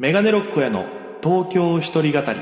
[0.00, 0.86] メガネロックへの
[1.22, 2.40] 東京一人語り。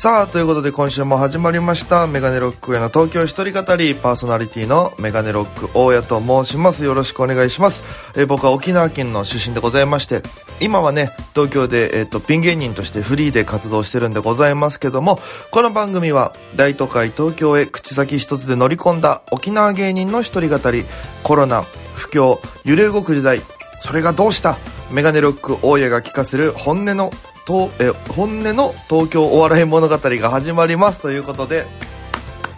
[0.00, 6.84] さあ、ということで今週も始まりました、メガネロックへの東京一人語り、パーソナリティのメガネロック大家と申します。
[6.84, 7.82] よろしくお願いします。
[8.16, 10.22] え僕は沖縄県の出身でございまして、
[10.58, 15.18] 今はね、東京で、えっ、と、ピン芸人としてフリーで活動してるんでございますけども、
[15.50, 20.86] この番組は大都会東京へ口先一つで乗り込んだ沖縄芸人の一人語り、
[21.24, 21.64] コロナ、
[21.94, 23.42] 不況、揺れ動く時代、
[23.82, 24.56] それがどうした
[24.90, 27.10] メガネロック大家が聞かせる本音の
[27.50, 31.00] とえ本音の東京お笑い物語が始まります。
[31.00, 31.66] ということで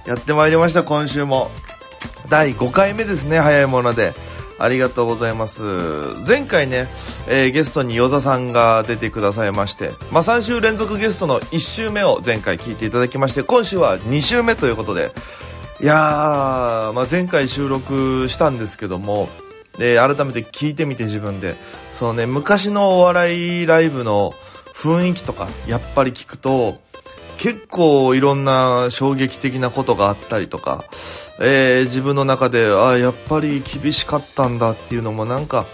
[0.06, 0.84] やってまいりました。
[0.84, 1.50] 今週も。
[2.28, 3.40] 第5回目ですね。
[3.40, 4.12] 早いもので。
[4.58, 5.62] ありがとうございます。
[6.28, 6.88] 前回ね、
[7.26, 15.10] えーゲストに与座さんが出てくださいまして、まあ、3週連続ゲストの1週目を前回聞いていただきまして今週は2週目ということで。
[15.80, 19.30] いやー、まあ、前回収録したんですけども
[19.78, 21.56] で改めて聞いてみて自分で。
[21.94, 24.32] そのね昔のお笑いライブの
[24.74, 26.80] 雰囲気とかやっぱり聞くと
[27.38, 30.84] 結構いろんな衝撃的なことがあったりとか、
[31.40, 35.66] えー自分の中であやっぱり厳しかったんだっていうのもなんか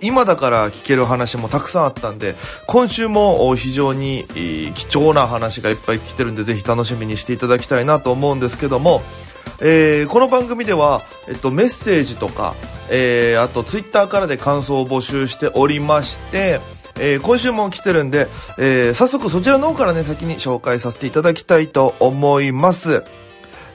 [0.00, 4.24] 今だから聞ける話もたくさんあったんで今週も非常に
[4.74, 9.02] 貴重な話がいっぱい来てるんでぜひ楽しみにしていただきたいなと思うんですけども
[9.60, 12.54] えーこの番組では、えっと、メッセージとか、
[12.90, 16.60] えーあとツイッターからで感想を募集しておりまして、
[16.98, 23.04] えー今週も来てるんで、えー早速そちらの方からね先に紹介させていただきたいと思います。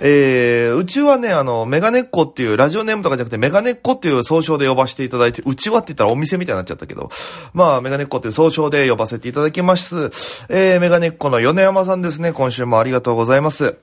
[0.02, 7.10] えーうちはね、あの、メガネっ子っていう、ラジオネームとかじゃなくて、メガネっ子っていう総称で呼ばせていただいて、うちはって言ったらお店みたいになっちゃったけど、
[7.54, 10.12] まあ、メガネっ子っていう総称で呼ばせていただきます。
[10.50, 13.78] えーメガネっ子の米山さんですね、今週もありがとうございます。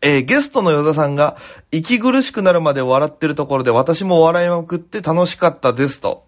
[0.00, 1.36] えーゲストの与田さんが、
[1.70, 6.25] 息苦しくなるまで笑ってるところで、私も笑いまくって楽しかったですと。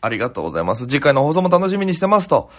[0.00, 0.86] ありがとうございます。
[0.86, 2.50] 次回の放送も楽しみにしてますと。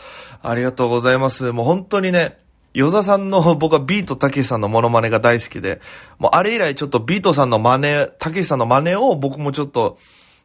[0.42, 1.52] ありがとうございます。
[1.52, 2.38] もう本当にね、
[2.74, 5.82] 与田さんの 僕はビートたけしさんのモノマネが大好きで、
[6.18, 9.98] もうあれ以来ちょっとビートさんの真似、たけしさんの真似を僕もちょっと、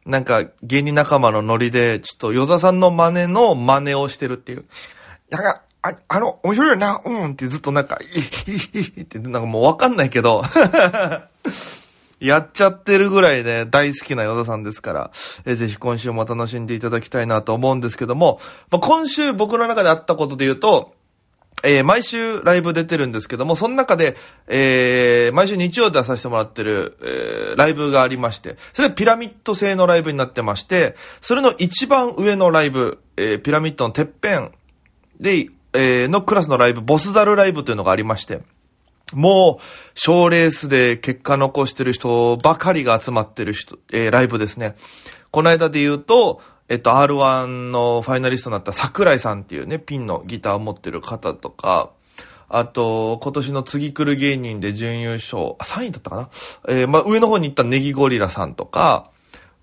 [0.05, 4.65] なんか芸人仲間のノリで、ちょっと与田さんの真似の真似をしてるっていう。
[5.29, 10.43] なんか、あ、あの、面白いよな、うんってずっとなんか、 いいいいって、なんかもうわかんないけど、
[12.19, 15.11] やっちゃってるぐらいね、大好きな与田さんですから、
[15.45, 18.39] えーぜひ今週も楽しんでいただきたいなと思うんですけども、
[18.71, 20.93] まあ、今週僕の中であったことで言うと、
[21.63, 24.15] えー毎週ライブ出てるんですけども、その中で、
[24.47, 34.51] えー毎週日曜で出させてもらってる、えーライブがありまして、それはピラミッド製のライブになってまして、それの一番上のライブ、えーピラミッドのてっぺん
[35.19, 38.41] で、えーのクラスのライブ、ボスザルライブというのがありまして、
[39.13, 44.75] もう、賞レースで結果残してる人ばかりが集まってる人、えーライブですね。
[45.31, 51.91] この間で言うと、えっと、R1 のファイナリストになった桜井さんっていうね、ピンのギターを持ってる方とか、
[52.49, 56.29] あと、今年の次来る芸人で準優勝、3位だったかな？
[56.69, 59.11] えーまあ、上の方に行ったネギゴリラさんとか、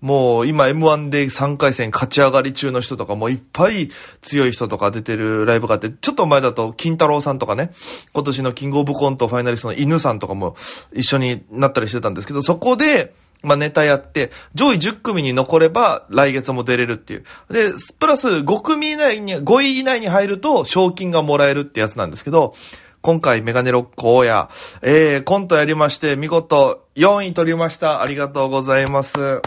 [0.03, 3.87] もう今 M1 で3回戦勝ち上がり中の人とかもいっぱい
[4.21, 7.71] 強い人とか出てるライブがあって、ちょっと前だと金太郎さんとかね、
[8.11, 10.57] 今年のキングオブコントファイナリストの犬さんとかも
[10.91, 13.13] 一緒になったりしてたんですけど、そこで、
[13.43, 17.23] まあネタやって、上位10組に残れば来月も出れるっていう。
[17.49, 22.55] で、プラス5組以内に、5位以内に入ると賞金がもらえるってやつなんですけど、
[23.01, 24.49] 今回メガネロック大家、
[24.81, 28.01] えー、コントやりまして、見事4位取りました。
[28.01, 29.41] ありがとうございます。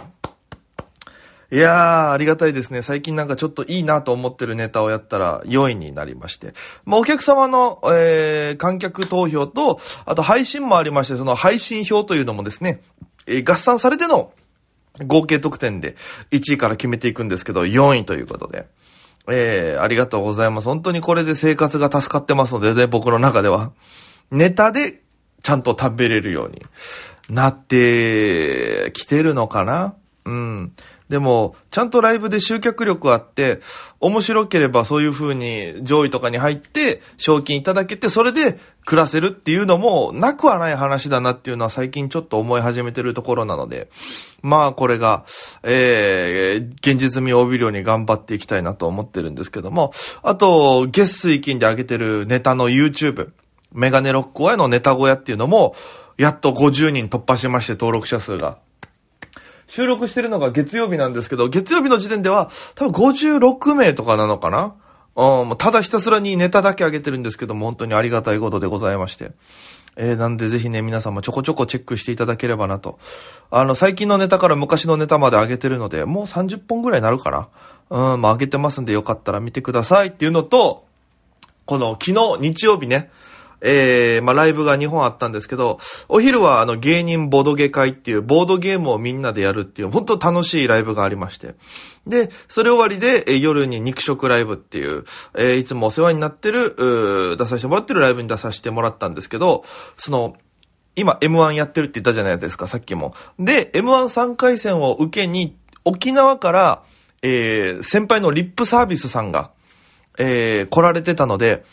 [1.53, 2.83] いやー、ありがたいですね。
[2.83, 6.55] 最近なんかちょっといいなと思ってるネタをやったら4位になりまして。
[6.85, 12.81] まあ、お客様の、えー、観客投票と、あと配信もありまして、その配信票というのもですね、
[13.27, 14.33] えー合算されての
[15.05, 15.97] 合計得点で
[16.31, 18.67] 1位から決めていくんですけど、4位ということで。
[19.29, 20.67] えー、ありがとうございます。
[20.67, 23.73] 本当にこれで生活が助かってますのでね、僕の中では。
[24.31, 25.03] ネタで
[25.43, 26.63] ちゃんと食べれるように
[27.29, 29.95] なってきてるのかな？
[30.25, 30.73] うん。
[31.09, 33.61] でも、ちゃんとライブで集客力あって、
[34.01, 43.89] 面白ければそういう風に上位とかに入って、賞金いただけて、それで暮らせるっていうのも、なくはない話だなっていうのは最近ちょっと思い始めてるところなので、
[44.43, 45.25] まあこれが、
[45.63, 49.93] えー、現実味を帯びるように頑張っていきたいなと思ってるんですけども、
[50.25, 53.31] あと、月水金で上げてるネタの YouTube、
[53.73, 55.77] メガネロックへのネタ小屋っていうのも、
[56.17, 58.59] やっと50人突破しまして、登録者数が。
[59.67, 64.75] 収録してるのが月曜日なんですけど、月曜日の時点では多分56名とかなのかな？
[65.15, 69.33] もうただひたすらにネタだけ上げてるんですけども、本当にありがたいことでございまして。
[69.99, 72.99] えー、なんでぜひね、皆さんもちょこちょこチェックしていただければなと。
[73.51, 77.49] あの、最近のネタから昔のネタまで上げてるので、もう30本ぐらいになるかな？
[77.89, 80.85] うん、まあ上げてますんでよかったら見てくださいっていうのと、
[81.65, 83.11] この昨日日曜日ね、
[83.61, 91.55] えー、まあ、ライブが2本あったんですけど、お昼はあの芸人ボードゲ会っていうボードゲームをみんなでやるっていう本当楽しいライブがありまして。
[92.07, 95.05] で、それ終わりで、え、夜に肉食ライブっていう、
[95.35, 99.65] えー、いつもお世話になってる、出させてもらってるライブに出させてもらったんですけど、
[99.97, 100.37] その、
[100.95, 103.15] 今 M1 やってるって言ったじゃないですか、さっきも。
[103.39, 106.83] で、M13 回戦を受けに、沖縄から、
[107.23, 109.51] えー、先輩のリップサービスさんが、
[110.19, 111.65] えー、来られてたので、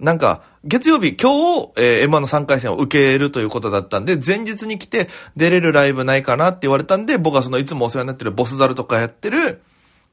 [0.00, 1.30] なんか、月曜日、今
[1.62, 9.60] 日、えー、M1 の3回戦を受けるということだったんで、前日に来て出れるライブないかなって言われたんで、僕はそのいつもお世話になってるボスザルとかやってる、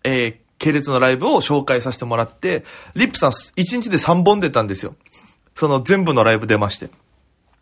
[0.04, 4.95] えー、系列のライブを紹介させてもらって、リップさん1日で3本出たんですよ。
[5.56, 6.90] その全部のライブ出まして。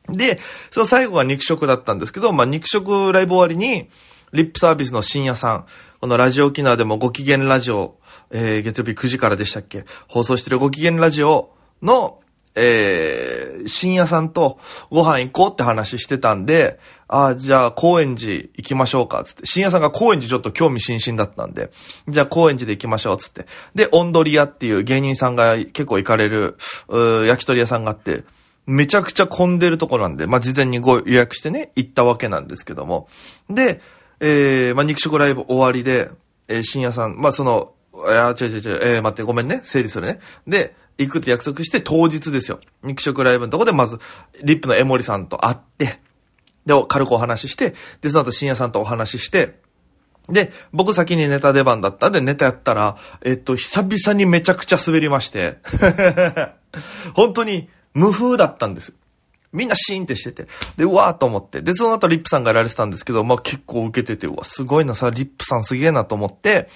[0.09, 0.39] で、
[0.71, 3.87] その最後が肉食だったんですけど、まあ、肉食ライブ終わりに、
[4.33, 5.65] リップサービスの深夜さん、
[6.01, 7.97] このラジオ沖縄でもご機嫌ラジオ、
[8.31, 9.85] えー、月曜日9時からでしたっけ？
[10.07, 12.19] 放送してるご機嫌ラジオの、
[12.55, 19.45] えー、深夜さんとご飯行こうって話してたんで、ああ、じゃあ高円寺行きましょうか、つって。
[19.45, 21.69] 深夜さんが高円寺ちょっと興味津々だったんで、
[22.07, 23.45] じゃあ高円寺で行きましょう、つって。
[23.75, 26.57] で、オンドリ屋っていう芸人さんが結構行かれる、
[26.87, 28.23] う焼き鳥屋さんがあって、
[28.65, 33.07] めちゃくちゃ混んでるとこなんで、まあ、事前にご予約してね、行ったわけなんですけども。
[33.49, 33.81] で、
[34.19, 36.09] えー、まあ、肉食ライブ終わりで、
[36.47, 40.19] えー、深夜さん、まあ、その、いや、違う違う違う、えー、待って、ごめんね、整理するね。
[40.47, 42.59] で、行くって約束して当日ですよ。
[42.83, 43.99] 肉食ライブのとこでまず、
[44.43, 45.99] リップの江森さんと会って、
[46.65, 49.59] で、軽くお話しして、で、その後深夜さんとお話しして、
[50.29, 55.59] で、僕先にネタ出番だったんで、ネタやったら、えっと、久々にめちゃくちゃ滑りまして、
[57.13, 58.93] 本当に無風だったんです。
[59.53, 60.47] みんなシーンってしてて。
[60.77, 61.61] で、うわーと思って。
[61.61, 66.67] で、その後リップさんがやられてたんですけど、まあ結構受けてて、うわ、すごいな、さ、リップさんすげえなと思って、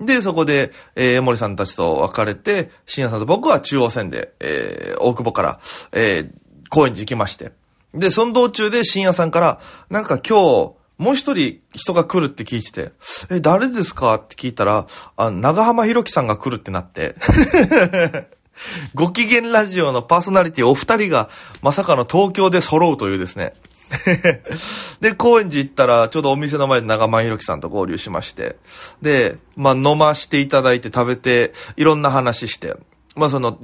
[0.00, 5.60] で、そこで、えー、森さんたちと別れて、深夜さんと僕は中央線で、えー、大久保から、
[5.92, 6.32] えー、
[6.68, 7.52] 高円寺行きまして。
[7.94, 12.92] で、その道中で深夜さんから、なんか今日、もう一人人が来るって聞いてて、
[13.30, 17.16] え、誰ですかって聞いたら、あ、長浜博樹さんが来るってなって。
[18.94, 21.28] ご機嫌ラジオのパーソナリティお二人が
[21.60, 23.52] まさかの東京で揃うというですね。
[25.00, 28.56] で、高円寺行ったら、ちょうどお店の前で長間ひろきさんと合流しまして、
[29.00, 32.74] で、まあ、飲ましていただいて食べて、いろんな話して、
[33.14, 33.58] まあ、その、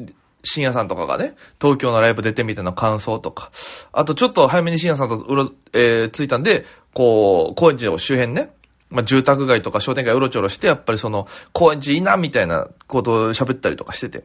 [0.44, 3.50] 深夜さんとかがね、東京のライブ出てみての感想とか、
[3.92, 6.64] あとちょっと早めに深夜さんとうろ、えー、着いたんで、
[6.94, 8.52] こう、高円寺を周辺ね、
[8.90, 14.24] まあ、住宅街とか商店街うろちょろして、やっぱりその、高円寺いいな、みたいなことを喋ったりとかしてて。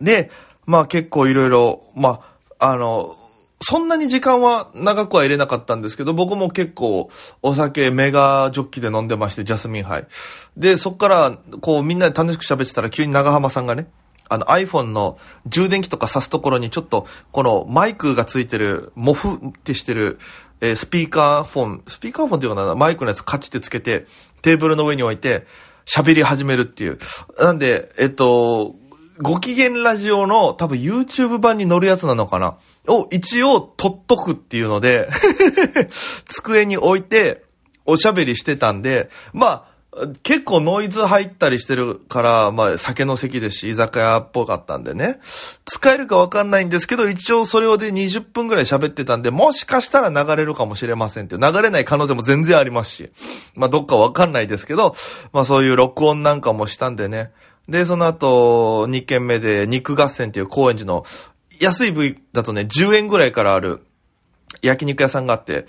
[0.00, 0.30] で、
[0.66, 2.20] まあ結構いろいろ、ま
[2.58, 3.16] あ、あの、
[3.62, 7.10] そんなに時間は長くは入れなかったんですけど、僕も結構
[7.42, 10.06] お酒メガジョッキで飲んでまして、ジャスミン杯。
[10.56, 13.88] で、そっから、こうみんなで楽しく喋ってたら急に長浜さんがね、
[14.30, 20.18] あの iPhone の充電器とか挿すところにちょっと、このマイクがついてる、モフってしてる、
[20.62, 24.06] えー、スピーカーフォン、スピーカーフォンっていうかな、マイクのやつカチってつけて、
[24.40, 25.46] テーブルの上に置いて、
[25.84, 26.98] 喋り始めるっていう。
[27.38, 28.76] なんで、えっと、
[29.22, 32.56] ご機嫌ラジオの多分 YouTube 版に載るやつなのかな？
[32.88, 35.08] を一応撮っとくっていうので
[36.26, 37.44] 机に置いて
[37.84, 39.70] おしゃべりしてたんで、まあ、
[40.22, 45.18] 結構ノイズ入ったりしてるから、まあ酒の席ですし、居酒屋っぽかったんでね。
[45.64, 53.10] 使えるかわかんないんですけど、一応それをで20分くらい喋ってたんで、もしかしたら流れるかもしれませんって、流れない可能性も全然ありますし、
[53.56, 54.94] まあどっかわかんないですけど、
[55.32, 57.32] まあそういう録音なんかもしたんでね。
[57.70, 61.04] で、その後、2軒目で肉合戦っていう高円寺の
[61.60, 63.86] 安い部位だとね、10円ぐらいからある
[64.60, 65.66] 焼肉屋さんがあって、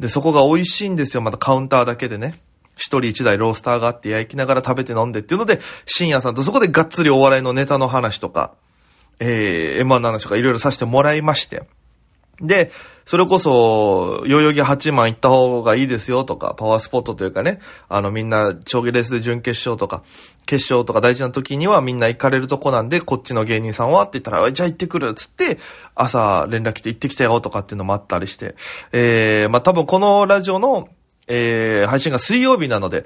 [0.00, 1.22] で、そこが美味しいんですよ。
[1.22, 2.40] またカウンターだけでね。
[2.76, 8.52] 一人一台ロースターがあって焼きながら食べて飲んでっていうので、深夜さんとそこでがっつりお笑いのネタの話とか、
[9.20, 11.62] えー、M1 の話とかいろいろさせてもらいまして。
[12.40, 12.70] で、
[13.06, 20.02] それこそ、代々木八幡行った方がいいですよとか、パワースポットというかね、あのみんな、長期レースで準決勝とか、
[20.44, 25.58] 決勝とか大事な時にはみんな行かれるとこなんで、こっちの芸人さんはって言ったら、じゃあ行ってくるっつって、
[25.94, 28.56] 朝連絡来て行ってきたよとかっていうのもあったりして、
[28.92, 30.88] えー、まあ、多分このラジオの、
[31.28, 33.04] えー、配信が水曜日なので、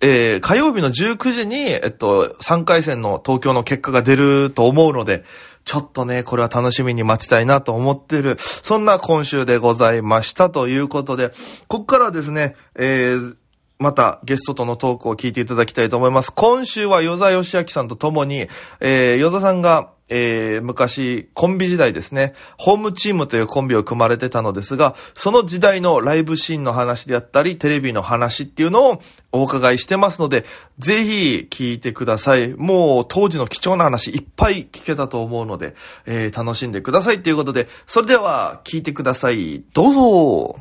[0.00, 5.24] えー、火曜日の19時に、えっと、3回戦の東京の結果が出ると思うので、
[5.68, 11.28] ちょっとね、これは楽しみに待ちたいなと思ってる、そんな今週でございましたということで、
[11.68, 13.36] ここからはですね、えー、
[13.78, 16.32] またゲストとのトークを聞いていただきたいと思います。
[16.32, 18.48] 今週は与座義明さんと共に、
[18.80, 30.44] えー、与座さんが、えー、昔、コンビ時代ですね、ホームチームというコンビを組まれてたのですが、その時代のライブシーンの話であったり、テレビの話っていうのをお伺いしてますので、
[30.78, 32.54] ぜひ聞いてください。
[32.54, 35.74] もう当時の貴重な話いっぱい聞けたと思うので、
[36.06, 39.62] えー、楽しんでくださいということで、それでは聞いてください。
[39.74, 40.58] どうぞ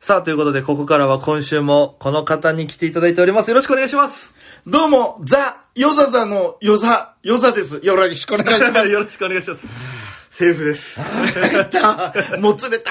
[0.00, 3.48] さあ、ということで、ここからは今週もこの方に来ていただいております。
[3.48, 4.32] よろしくお願いします。
[4.66, 7.78] どうも、ザ・ヨザザのヨザ、ヨザです。
[7.84, 8.88] よろしくお願いします。
[8.90, 9.64] よろしくお願いします。
[10.28, 10.98] セーフです。
[10.98, 12.90] やったもつれた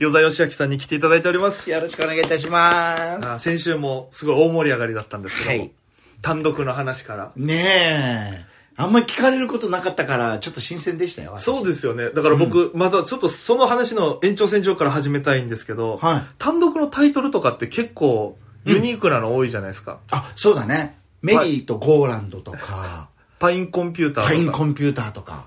[0.00, 1.70] 与座義明さんに来ていただいております。
[1.70, 5.72] よろしくお願いいたしまあ先週もすごい大盛り上がりだったんですけども、はい
[6.20, 7.32] 単独の話から。
[7.34, 7.40] す。
[7.40, 8.46] ねえ。
[8.76, 11.38] あんまり聞かれることなかったから、ちょっと新鮮でしたよ。
[11.38, 12.10] そうですよね。
[12.10, 20.00] だから僕、またちょっとその話の延長線上から始めたいんですけど、はい単独のタイトルとかって結構ユニークなの多いじゃないですか。
[20.10, 20.98] あ、そうだね。
[21.24, 24.28] メリーとゴーランドとか、パインコンピューターとか。
[24.28, 25.46] パインコンピューターとか。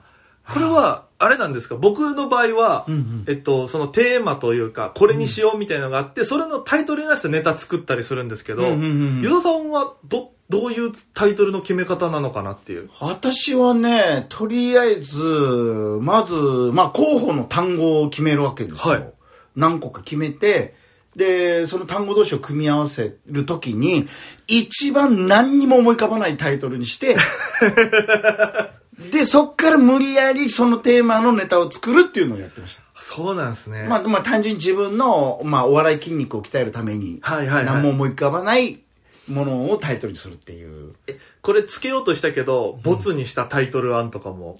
[0.51, 1.75] これは、あれなんですか？
[1.75, 12.89] 僕の場合は、んうんえっと、そのテーマというか、これにしようみたいなのがあって、それのタイトルに合わせてネタ作ったりするんですけど、うんうんうんユダさんはど、どういうタイトルの決め方なのかなっていう。
[12.99, 15.21] 私はね、とりあえず、
[16.01, 18.93] まず、まあ、候補の単語を決めるわけですよ。
[18.93, 19.13] はい
[19.55, 20.75] 何個か決めて、
[21.17, 24.07] で、その単語同士を組み合わせるときに、
[24.47, 27.17] 一番何にも思い浮かばないタイトルにして、
[29.11, 32.81] で、そっから無理やりそのテーマのネタを作るっていうのをやってました。
[33.01, 33.87] そうなんですね。
[33.89, 38.79] まあ、まあ、単純に自分の、まあ、お笑い筋肉を鍛えるために、はいはいはい何も思い浮かばない
[39.27, 40.93] ものをタイトルにするっていう。
[41.07, 44.59] えこれつけようとしたけど、ボツにしたタイトル案とかも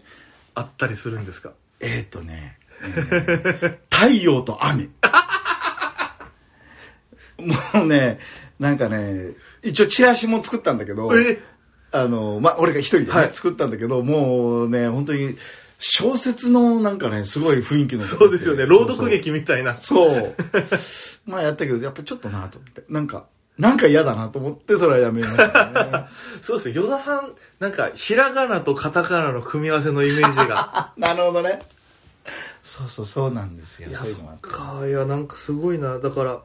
[0.55, 4.89] あったりするんですか、えー、っとね、えー 太陽と雨。
[7.39, 8.19] もうね、
[8.59, 11.39] なんかね、一応チラシも作ったんだけど、え？
[11.91, 15.37] あの、まあ、俺が一人でね、はい作ったんだけど、もうね、本当に
[15.79, 18.03] 小説のなんかね、すごい雰囲気の。
[18.03, 18.65] そうですよね。
[18.65, 19.75] 朗読劇みたいな。
[19.75, 20.35] そう。
[21.25, 22.83] まあやったけど、やっぱちょっとなと思って。
[22.89, 23.25] なんか、
[23.57, 26.05] なんか嫌だなと思って、それはやめましたね。
[26.41, 26.75] そうですね。
[26.75, 30.93] 与田さん、なんか、ひらがなとカタカナの組み合わせのイメージが。
[30.97, 31.59] なるほどね。
[32.61, 33.89] そうそう、そうなんですよ。
[33.89, 34.81] いや、そっか。
[34.85, 35.99] いや、なんかすごいな。
[35.99, 36.41] だから、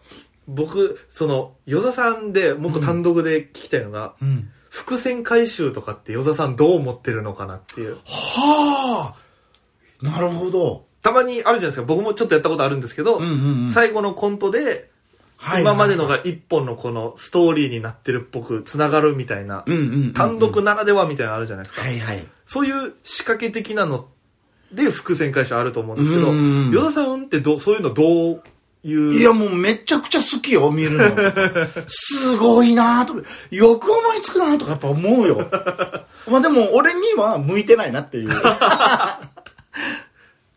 [0.49, 4.51] 僕、その、与田さんで、僕単独で聞きたいのが、うん。
[4.73, 7.99] 伏線回収とかって与田さんどう思ってるのかなっていう。
[8.07, 10.87] はあなるほど。
[11.03, 11.85] たまにあるじゃないですか。
[11.85, 14.91] 僕もちょっとやったことあるんですけど、うんうんうん最後のコントで、
[15.37, 21.83] はい今までのが一本のこのストーリーになってるっぽく繋がるみたいな、うんうんうんうん単独ならではみたいなのあるじゃないですか。
[21.83, 22.27] はいはい。
[22.47, 24.09] そういう仕掛け的なの
[24.73, 28.43] で伏線回収あると思うんですけど、うんうんうん与田さんってどそういうのどう
[28.85, 29.15] いう。
[29.15, 31.05] いやもうめちゃくちゃ好きよ、見るの。
[31.87, 33.15] すごいなと。
[33.51, 35.37] よく思いつくなとかやっぱ思うよ。
[36.31, 38.31] まあでも俺には向いてないなっていう。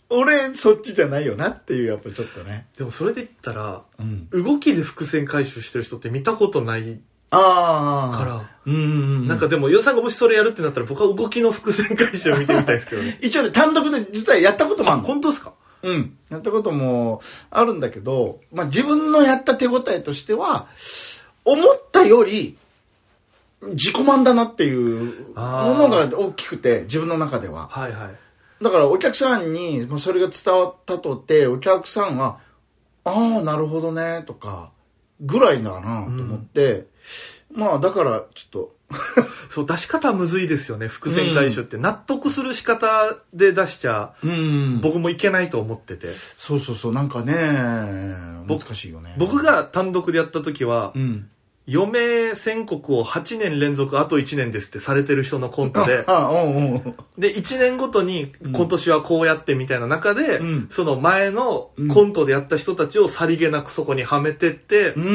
[0.10, 2.68] 俺そっちじゃないよなっていうやっぱちょっとね。
[2.78, 4.30] でもそれで言ったら、うん。
[4.30, 7.00] 動きで伏線回収してる人って見たことない
[7.32, 8.18] ああ。
[8.18, 8.86] から、うんうんう
[9.24, 9.28] ん。
[9.28, 13.18] なんかでも、与田さんがもしそれやるってなったら僕は動きの伏線回収を見てみたいですけどね。
[13.22, 15.08] 一応ね、単独で実はやったこともああ、るの。
[15.08, 15.54] 本当ですか？
[15.86, 16.18] うん。
[16.32, 20.68] やったこともあるんだけど、まあ自分のやった手応えとしては、
[21.46, 22.58] 思ったより、
[23.62, 27.68] 自己満だなっていうものが大きくて、自分の中では。
[27.68, 28.64] はいはい。
[28.64, 32.40] だからお客さんにまあそれが伝わったとて、お客さんは、
[33.04, 34.72] ああ、なるほどね、とか、
[35.22, 36.88] ぐらいだなと思って、
[37.52, 38.76] まあだからちょっと、
[39.50, 41.78] そう、出し方むずいですよね、伏線回収って。
[41.78, 42.88] 納得する仕方
[43.34, 46.10] で出しちゃ、うん僕もいけないと思ってて。
[46.38, 47.34] そうそうそう、なんかね、
[48.48, 49.16] 難しいよね。
[49.18, 51.30] 僕が単独でやった時は、うん。
[51.68, 56.06] 余命宣告を8年連続あと1年ですってされてる人のコントで。
[57.18, 65.10] で、1年ごとに今年はこうやってみたいな中で、うんその前のコントでやった人たちをさりげなくそこにはめてって、うん、う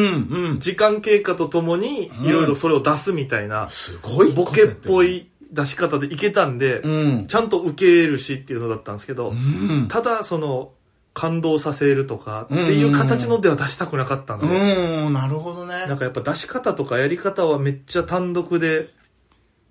[0.55, 0.61] ん。
[0.61, 5.17] 時間経過とともにいろいろそれを出すみたいな、すごいボケっぽい。
[5.17, 7.27] い出し方でいけたんで、うん。
[7.27, 9.89] ちゃんと受けるしっていうのだったんですけど、うん。
[9.89, 10.73] ただその
[11.21, 15.87] 感動させるとかっていう形のでは出したくなかったんで、うん、なるほどね。
[15.87, 18.89] なんかやっぱ出し方とかやり方はめっちゃ単独で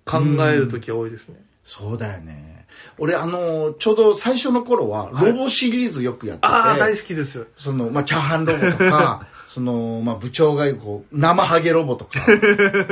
[0.04, 1.44] 考える時は多いですね。
[1.64, 2.66] そうだよね。
[2.98, 7.48] 俺、あの、ちょうど最初の頃は、ロボシリーズよくやってて、ああ、大好きです。
[7.56, 12.20] その、まあ、チャーハンロボとか、 その、まあ、部長がこう、生ハゲロボとか、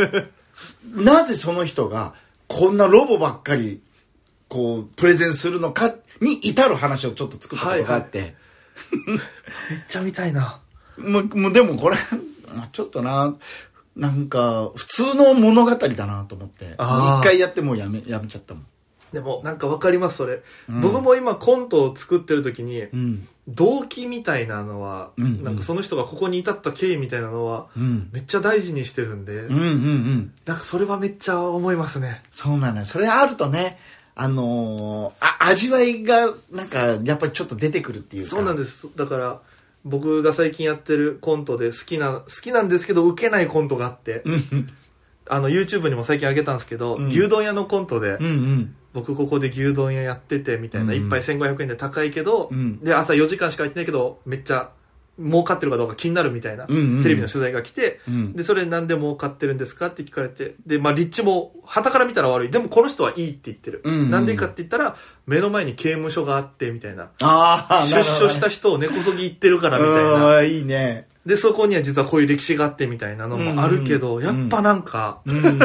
[0.96, 2.14] なぜその人が、
[2.48, 3.80] こんなロボばっかり、
[4.48, 8.34] こう、プレゼンするのかに至る話をちょっと作ったことがあって、
[9.06, 9.18] めっ
[9.88, 10.60] ちゃ見たいな。
[10.96, 11.96] もう、もうでもこれ、
[12.54, 13.34] まあちょっとな、
[13.96, 16.74] なんか、普通の物語だなと思って。
[16.78, 18.66] 一回やってもうやめ、やめちゃったもん。
[19.12, 23.28] でもなんかわかりますそれ、僕も今コントを作ってる時に、うん。
[23.48, 28.10] 動機みたいなのは、うんうんなんかその人がここに至った経緯みたいなのは、うん。
[28.12, 30.32] めっちゃ大事にしてるんで、うんうんうん。
[30.44, 32.84] なんかそれはめっちゃ思いますねそうなのよ。
[32.84, 33.78] それあるとね、
[34.20, 38.30] あのーあ、味わいが、なんか、やっぱりちょっと出てくるっていうか。
[38.30, 38.88] そうなんです。
[38.96, 39.40] だから
[39.84, 44.68] 僕が最近やってるコントで好きな好きなんですけど受けないコントがあって、うん。
[45.30, 47.06] あの YouTube にも最近上げたんですけど、うん。
[47.08, 48.74] 牛丼屋のコントで、うんうん。
[48.92, 52.80] 僕ここで牛丼屋やっててみたいな、うん一杯1500円で高いけど、うん。
[52.80, 54.70] で朝4時間しか空いてないけどめっちゃ
[55.18, 58.32] 儲かってるかどうか気になるみたいな、テレビの取材が来て、うん。
[58.32, 62.50] でそれなんで儲かってるんですかって聞かれてでまあ立地も旗から見たら悪い。
[62.50, 64.96] でもこの人はいいって言ってる、なんでかって言ったら
[65.26, 67.10] 目の前に刑務所があってみたいな。
[67.20, 70.00] ああ、出所した人を根こそぎ行ってるからみたいな。
[70.00, 71.08] ああ、いいね。
[71.26, 75.60] でそこには実はこういう歴史があってみたいなのもあるけど、うんやっぱなんか、うん。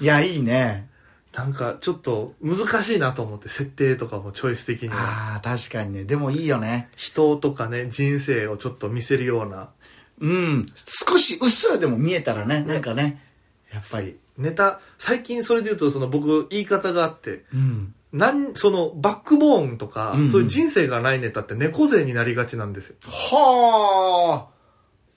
[0.00, 0.91] いや、いいね。
[1.34, 6.04] なんかちょっと難しいなと思って設定とかもチョイス的にはああ、確かにね。
[6.04, 6.88] でもいいよね。
[6.96, 9.70] 人とかね人生をちょっと見せるような
[10.20, 10.66] うん。
[10.76, 13.20] 少し、うっすらでも見えたらね、なんかね、
[13.72, 14.18] やっぱり。
[14.38, 17.94] ネタ最近それで言うとその僕言い方があってうん。
[18.12, 24.52] なんそのバックボーンとか、うんうんそういう人生がないネタって猫背になりがちなんですよはあ。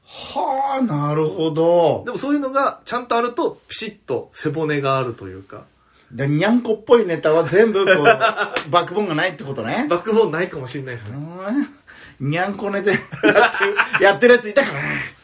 [0.08, 2.12] はあ、なるほどで。
[2.12, 5.66] もそういうのがちゃんとあるとピシッと背骨があるというか
[6.12, 9.88] で、にゃんこっぽいネタは全部、こう、バックボーンがないってことね。
[9.90, 15.16] バックボーンないかもしれないですねうんにゃんこネタやってる、やってるやついたからね。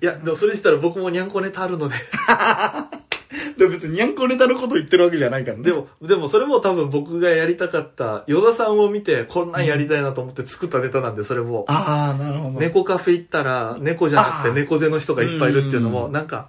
[0.00, 1.96] いやでもそれで言ったら僕もにゃんこネタあるので
[3.58, 5.64] でも別ににゃんこネタのこと言ってるわけじゃないからね。
[5.64, 12.60] でもでもそれも多分僕がやりたかった与田さんを見てこんなんやりたいなと思って作ったネタなんでそれもああ、なるほど。
[12.60, 16.48] 猫カフェ行ったら猫じゃなくて猫背の人がいっぱいいるっていうのうんもなんか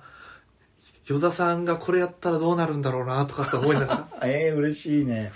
[1.12, 5.32] 与田さんがこれやったらどうなるんだろうなとかって思いながら ええ嬉しいね。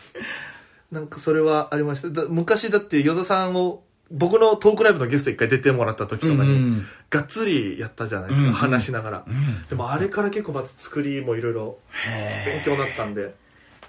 [0.91, 9.25] なんかそれはありましただ昔だって与田さんを僕のトークライブのゲスト一回出てもらった時とかに、うんがっつりやったじゃないですか、うん話しながら、ん
[9.69, 13.33] でもあれから結構また作りもいろいろへ勉強になったんで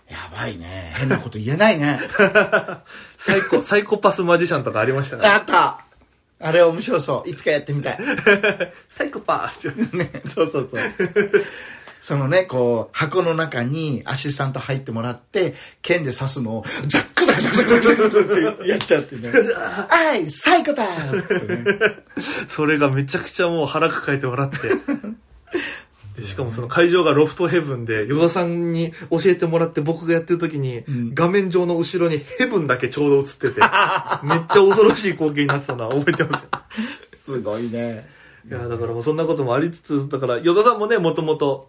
[0.09, 0.13] え。
[0.13, 0.93] やばいね。
[0.97, 1.99] 変なこと言えないね。
[3.19, 5.85] サイコサイコパスマジシャンとかありましたねあった
[6.39, 7.31] あれ面白そう。
[7.31, 7.99] いつかやってみたい。
[8.89, 10.81] サイコパスってね、そうそうそう。
[12.07, 19.33] そのね、こう、箱の中にアシスタント入ってもらって、剣で刺すのを、ザックザクザクザクザクザクってやっちゃうっていうね。
[19.91, 21.97] あい、サイコパーってね。
[22.47, 24.69] それがめちゃくちゃもう腹抱えて笑って
[26.17, 33.61] でしかもその会場がロフトヘブンで与田さんに教えてもらって僕がやってる時に、ん画面上の後ろにヘブンだけちょうど映ってて
[34.23, 36.49] めっちゃ恐ろしい光景になってたのは覚えてますよ
[37.19, 38.15] すごいね。
[38.49, 41.69] いやだからもうそんなこともありつつだから与田さんもねもともと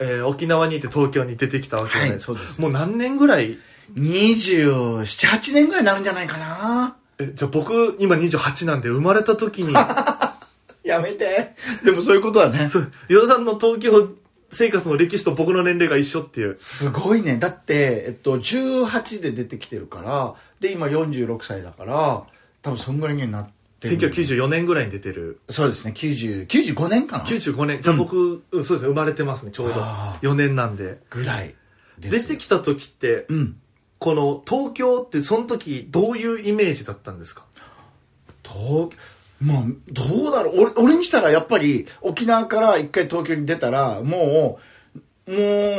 [0.00, 3.58] えー沖縄にいて東京に出てきたわけじゃないはいそうですもう何年ぐらい
[3.94, 6.96] ？27、8年ぐらいになるんじゃないかな。
[7.18, 9.74] えじゃあ僕今28なんで生まれた時に
[10.84, 11.54] やめて。
[11.84, 12.68] でもそういうことはね。
[12.70, 14.08] そう与田さんの東京
[14.52, 17.36] 生活の歴史と僕の年齢が一緒っていうすごいね。
[17.36, 22.22] だって、えっと、18で出てきてるから、で、今46歳だから、
[22.62, 23.54] 多分そんぐらいにはなってる。
[23.80, 25.40] 1994年ぐらいに出てる。
[25.48, 27.24] そうですね、90、95年かな。
[27.24, 27.80] 95年。
[27.80, 28.64] じゃあ僕、うん。
[28.64, 28.88] そうですね。
[28.88, 29.74] 生まれてますねちょうど。
[29.76, 31.00] あ4年なんで。
[31.10, 31.54] ぐらい。
[31.98, 33.56] 出てきた時って、うん。
[33.98, 37.44] この東京ってその時どういうイメージだったんですか？
[38.42, 38.90] 東
[39.42, 40.60] まあ、どうだろう。
[40.60, 44.58] 俺俺にしたらやっぱり沖縄から一回東京に出たらも
[45.26, 45.38] うも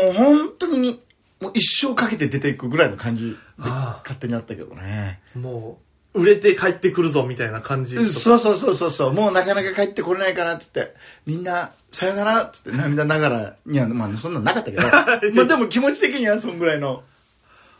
[0.09, 1.01] う本当に
[1.39, 5.19] もう一生かけて出ていくぐらいの感じで勝手にあったけどね。
[5.35, 9.13] もう売れて帰ってくるぞみたいな感じそうそうそうそうそう。
[9.13, 10.95] もうなかなか帰ってこれないかなって言って。
[11.25, 12.71] みんなさよならっつって。
[12.71, 14.83] 涙ながらいやまあそんなんなかったけど。
[14.83, 17.03] まあでも気持ち的にはそんぐらいの。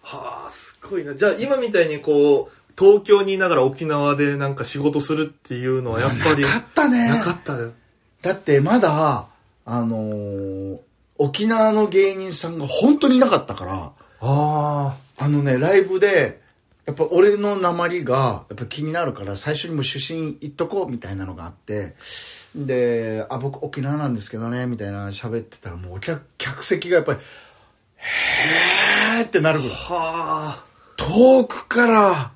[0.02, 1.14] はあすごいな。
[1.14, 7.10] じゃあ今みたいにこう東京にいながら沖縄でなんか仕事するっていうのはやっぱりなかったね。
[7.10, 7.72] なかったね
[8.22, 9.28] だってまだ
[9.66, 10.78] あのー
[11.18, 13.74] 沖縄の芸人さんが本当にいなかったから。
[13.74, 13.92] あ
[14.22, 16.41] ああのね、ライブで、
[16.86, 21.96] やっぱ俺の鉛がやっぱ気になるから最初にもう出身言っとこうみたいなのがあって、
[22.56, 27.20] で、あ、僕沖縄なんですけどね、みたいな喋ってたらもうお客、客席がやっぱり、
[29.18, 29.78] へーってなるぐらい。
[29.78, 29.86] は
[30.60, 30.66] あ
[30.98, 32.32] 遠くから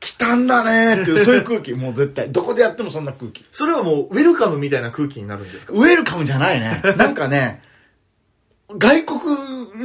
[0.00, 2.30] 来たんだねっていう、そういう空気、 もう絶対。
[2.32, 3.44] どこでやってもそんな空気。
[3.52, 5.72] それはもうウェルカムみたいな空気になるんですか？
[5.74, 6.82] ウェルカムじゃないね。
[6.96, 7.62] なんかね、
[8.76, 9.20] 外国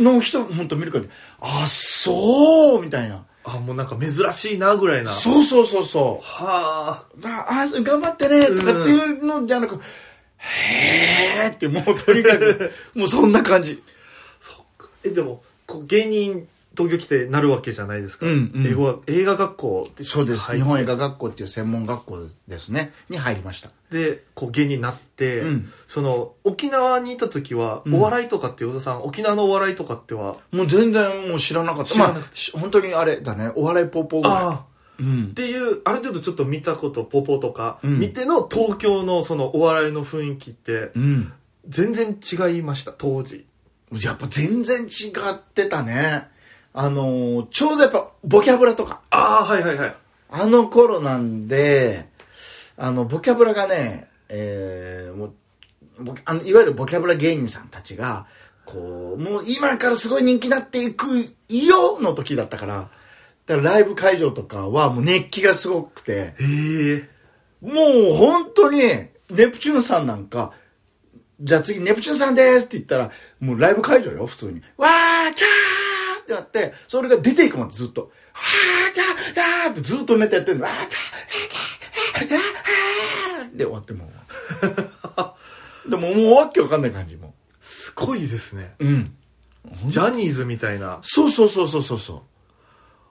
[0.04, 1.06] の人本当見るから、
[1.42, 3.26] あ、そうみたいな。
[3.44, 6.26] あもうなんか珍しいなぐらいなそうそうそうそう。
[6.26, 9.80] はあああ頑張ってねとかっていうのじゃなく、
[10.38, 13.82] へーって、もうとにかく、 もうそんな感じ。
[15.04, 20.56] えでもこう芸人東京来てなるわけじゃないですか、うんうん英語は映画学校そうです。
[20.56, 22.94] 日本映画学校っていう専門学校ですね。
[23.10, 23.72] に入りました。
[23.92, 30.38] でこう芸人になって、うんその沖縄にいた時は、んお笑いとかって与田さん沖縄のお笑いとかっては？
[30.52, 32.00] もう全然もう知らなかった。
[32.00, 33.52] まあ、し本当にあれだね。
[33.56, 34.38] お笑いポーポーぐらい。
[34.38, 34.66] あ
[35.00, 35.34] うんっ。
[35.34, 41.34] ていうある程度ちょっと見たことポポとか、うん見ての東京のそのお笑いの雰囲気ってうん。
[41.68, 43.46] 全然違いました当時
[44.02, 46.28] やっぱ全然違ってたね。
[46.74, 49.02] あのーちょうどやっぱボキャブラとか。
[49.10, 49.96] ああはいはいはい
[50.34, 52.08] あの頃なんで、
[52.84, 55.26] あの、ボキャブラがね、えー、も
[56.00, 58.26] う、ボあのいわゆるボキャブラ芸人さんたちが、
[58.66, 62.90] こう、もう今からすごい人気になっていくよの時だったから、
[63.46, 66.34] だからライブ会場とかはもう熱気がすごくて、
[67.62, 67.70] も
[68.14, 69.12] う本当に、ネ
[69.52, 70.52] プチューンさんなんか、
[71.40, 74.64] じゃあ次ネプチューンさんですって言ったら、もうライブ会場よ、普通に。
[74.78, 75.71] わー、キャー
[76.40, 78.02] ってなって、それが出ていくまでずっと。
[78.02, 80.66] わー、キャー、キャーってずっとネタやってるの。
[80.66, 85.90] わー、キャー、キャー、キャー、キャー、キャーで終わってもう。
[85.90, 88.88] でももうわけわかんない感じもすごいですねう。
[88.88, 89.16] ん。
[89.88, 92.24] ジャニーズみたいなそうそうそうそうそうそ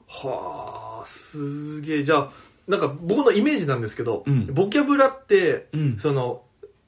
[0.09, 2.31] はあすげえじゃあ
[2.67, 6.43] なんか僕のイメージなんですけど、うんボキャブラって、うんその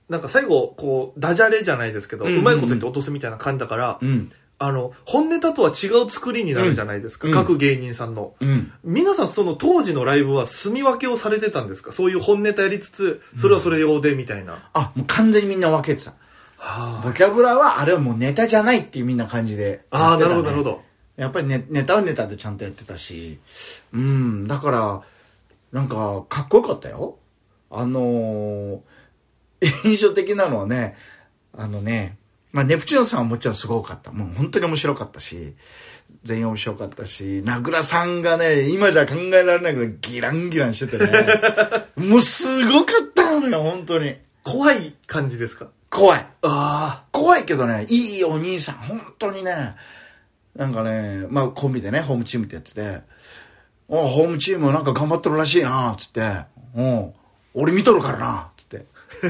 [0.08, 4.30] なんか最後こうダジャレじゃないですけど、ううんうんうまいこと言って落とすみたいな感じだから、うん。
[4.64, 7.34] あの本ネタとは違う作りになるじゃないですか、うん。
[7.34, 8.34] 各芸人さんの。
[8.38, 8.72] うん。
[8.84, 11.90] 皆さんその当時のライブは住み分けをされてたんですか？
[11.90, 16.14] そういう本ネタやりつつそれはそれ用でみたいな、あ、もう完全にみんな分けてた。
[16.58, 20.82] はボキャブラはあれはもうネタじゃないっていうみんな感じでああーやってたねなるほどなるほど。
[21.16, 23.40] やっぱりネネタはネタでちゃんとやってたし、
[23.92, 25.02] うん、だから、
[25.72, 27.16] なんか、かっこよかったよ。
[27.70, 28.78] あのー
[29.84, 30.96] 印象的なのはね、
[31.56, 32.16] あのね、
[32.52, 34.12] まあ、ネプチューンさんはもちろんすごかった。
[34.12, 35.54] もう本当に面白かったし、
[36.24, 41.26] 全員面白かったし、名倉さんがね、今じゃ考えられないぐらいギランギランしててね、
[41.96, 44.16] もうすごかったのよ、本当に。
[44.44, 45.68] 怖い感じですか？
[45.88, 46.26] 怖い。
[46.42, 49.74] あ怖いけどね、いいお兄さん、本当にね、
[50.54, 53.00] なんかね、まあコンビでね、ホームチームってやってて、
[53.88, 56.20] おホームチームなんか頑張ってるらしいな、つって、
[56.76, 57.12] うん、
[57.54, 58.48] 俺見とるからな、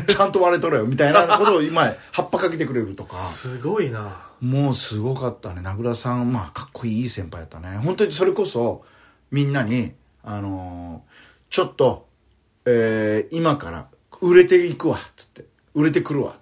[0.06, 3.16] ちゃんと割れとるよ、みたいなことを今、葉っぱかけてくれるとか。
[3.16, 4.26] あ、すごいな。
[4.40, 7.78] もうすごかったね、名倉さん、まあかっこいい先輩やったね。
[7.78, 8.84] 本当にそれこそ、
[9.30, 11.12] みんなに、あのー
[11.50, 12.08] ちょっと、
[12.64, 13.88] えー今から
[14.22, 16.38] 売れていくわ、つって、売れてくるわ、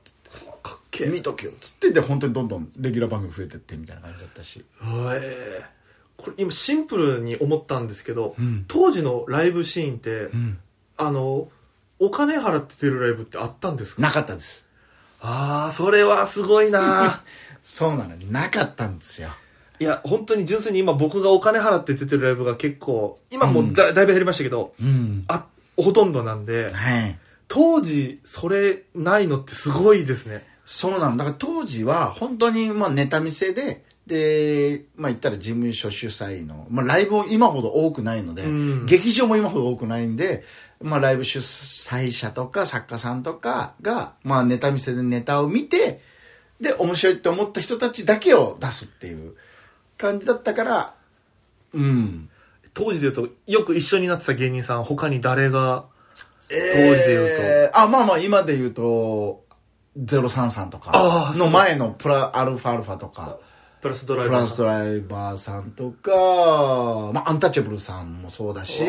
[0.63, 1.07] かっけえ。
[1.09, 1.91] 見とけよっつって。
[1.91, 4.59] で本当にどんどんレギュラー番組増えてってみたいな感じだったし。
[4.61, 5.65] へえ
[6.17, 8.65] これ今シンプルに思ったんですけど、うん。
[8.69, 10.59] 当時のライブシーンって、ん。
[10.97, 11.49] あの
[12.01, 14.03] お金払って出るライブってあったんですか？
[14.03, 14.67] なかったです。
[15.21, 17.23] ああそれはすごいな。
[17.63, 19.29] そうなのになかったんですよ。
[19.79, 25.25] いや本当に純粋に今僕がお金払って出てるライブが結構今もうだ,、だいぶ減りましたけどうん。
[25.29, 27.19] あほとんどなんではい。
[27.49, 30.47] 当時それないのってすごいですね。
[30.65, 31.25] そうなのだ。
[31.25, 38.87] から当時は本当にまあネタ見せででまあ言ったら事務所主催の、まあ、ライブも今ほど多くないので、うん。
[38.87, 40.45] 劇場も今ほど多くないんで、
[40.81, 46.01] まあ、ライブ主催者とか作家さんとかが、まあ、ネタ見せでネタを見て
[46.61, 49.35] で面白いって思った人たちだけを出すっていう
[49.99, 50.95] 感じだったから
[51.73, 52.29] うん。
[52.73, 55.85] 当時で言うとよく一緒になってた芸人さん他に誰が
[56.49, 57.79] 当時で言うと。
[57.79, 59.45] あまあまあ今で言うと
[59.99, 63.39] 033とあかの前のプラアルファアルファとか
[63.81, 64.37] プラスドライバー。
[64.39, 66.11] プラスドライバーさんとか、
[67.15, 68.85] まあ、アンタッチャブルさんもそうだし、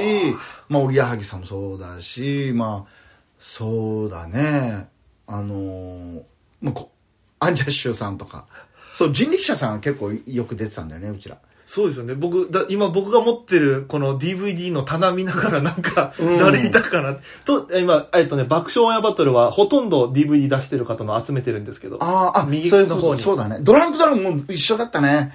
[0.67, 2.91] まあ、おぎやはぎさんもそうだし、まあ、
[3.37, 4.89] そうだね、
[5.27, 6.23] あのー
[6.61, 6.91] まあ、こ
[7.39, 8.45] アンジャッシュさんとか、
[8.93, 11.37] そう、人力車さん結構よく出てたんだよね、うちら。
[11.73, 23.59] そうですよね僕だ今僕が持ってるこの DVD の棚見ながらなんかうん誰いたかな、と今えっとね爆笑オンエアバトルはほとんど DVD 出してる方の集めてるんですけどああ、あ、右そういうの方にそうだね。
[23.61, 25.31] ドランクドラゴンも一緒だったね。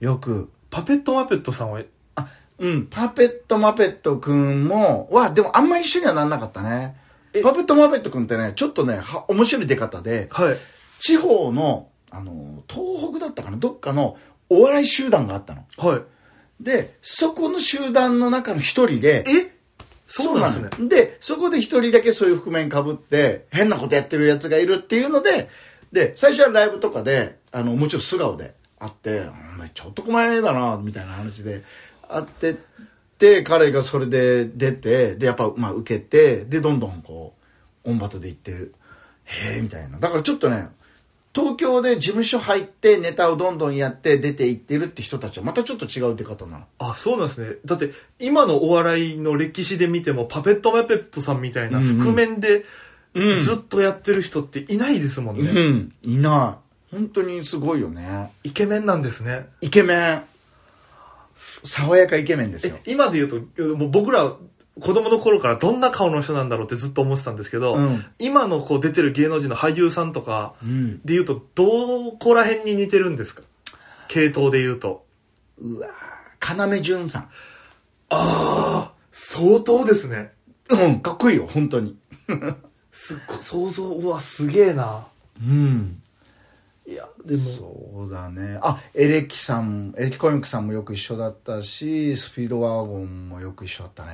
[0.00, 0.50] よく。
[0.68, 1.80] パペットマペットさんは
[2.16, 6.96] あ、うん、パペットマペットくんも、は、でもあんま一緒にはなんなかったね。
[7.32, 7.40] え？
[7.40, 10.56] パペットマペットくんってね、ちょっとね、は面白い出方で、はい
[10.98, 14.18] 地方の、あの、東北だったかな、どっかの
[14.58, 15.64] お笑い集団があったの。
[15.76, 16.00] はい。
[16.60, 19.52] で、そこの集団の中の一人で、え？
[20.06, 20.84] そうなんですね。
[20.84, 25.48] ので、そこで一人だけそういう覆面かぶって、変なことやってるやつがいるっていうので、
[25.90, 29.22] で、最初はライブとかで、あの、もちろん素顔で会って、
[29.54, 31.62] お前ちょっと前だな、みたいな話で
[32.08, 32.54] 会ってっ
[33.18, 37.34] て、彼がそれで出て、で、やっぱ、まあ、受けて、で、どんどんこ
[37.84, 38.52] う、オンバトで行って、
[39.24, 39.98] へえみたいな。
[39.98, 40.68] だからちょっとね
[41.34, 46.66] 東京で事務所入ってネタをどんどんやって出ていってるって人たちはまたちょっと違う出方なの。
[46.78, 47.56] あそうなんですね。
[47.64, 51.98] だって今のお笑いの歴史で見てもパペットマペットさんみたいなうんうん。
[51.98, 52.64] 覆面で
[53.14, 53.42] うん。
[53.42, 55.92] ずっとやってる人っていないですもんね、うん。
[56.02, 56.58] いな
[56.90, 56.94] い。
[56.94, 58.32] 本当にすごいよね。
[58.44, 59.48] イケメンなんですね。
[59.62, 60.22] イケメン。
[61.64, 62.76] 爽やかイケメンですよ。
[62.84, 64.34] え今で言うともう僕ら
[64.80, 68.04] 子供の頃からどんな顔の人なんだろうってずっと思ってたんですけど、うん。
[68.18, 70.98] 今のこう出てる芸能人の俳優さんとかうん。
[71.04, 73.42] で言うとどこら辺に似てるんですか？
[74.08, 75.04] 系統で言うと。
[75.58, 77.22] うわー要潤さん。
[77.22, 77.28] あ
[78.10, 80.32] あ相当ですね。
[80.68, 81.96] うんかっこいいよ本当に。
[82.90, 85.06] すっごい想像うわすげえな。
[85.40, 86.01] うん
[86.86, 87.42] いやでも。
[87.42, 88.58] そうだね。
[88.60, 94.12] あエレキさんエレキコミックさんもよく一緒だったしスピードワゴンもよく一緒だったね。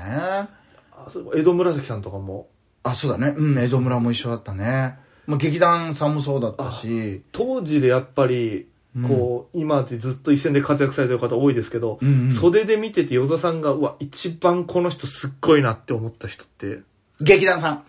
[0.93, 2.49] あそう江戸紫さんとかも。
[2.83, 3.35] あそうだね。
[3.37, 7.23] うん江戸村も一緒だったね、まあ、劇団さんもそうだったし。
[7.33, 8.69] 当時でやっぱり
[9.07, 12.33] こう、今ってずっと一線で活躍されてる方多いですけど、うんうん。
[12.33, 16.81] 袖で見てて与田さんがうわ一番この人すっごいなって思った人って。
[17.21, 17.85] 劇団さん。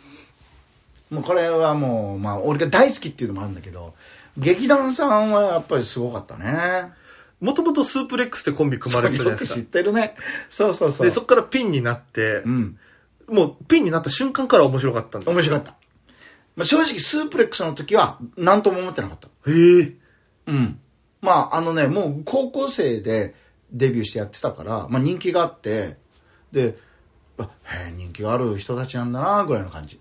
[1.10, 3.96] もうこれはもうまあ俺が大好きっていうのもあるんだけど
[4.40, 6.94] 劇団さんはやっぱりすごかったね。
[7.40, 9.72] もともとスープレックスってコンビ組まれてたじゃよく知っないですか。
[9.72, 10.16] てるね。
[10.50, 11.08] そうそうそう。
[11.08, 12.78] でそこからピンになってう、ん。
[13.28, 15.72] もうピンになった瞬間から面白かったんです面白かった、
[16.56, 19.28] まあ、正直スープレックスの時は何とも思ってなかった。
[19.50, 19.94] へえ。
[20.48, 20.80] うん。
[21.22, 23.36] まあ、あのね、もう高校生で
[23.72, 25.98] デビューしてやってたから、まあ人気があって、
[26.52, 26.78] で、
[27.38, 30.00] あへえ、人気がある人たちなんだな、ぐらいの感じ。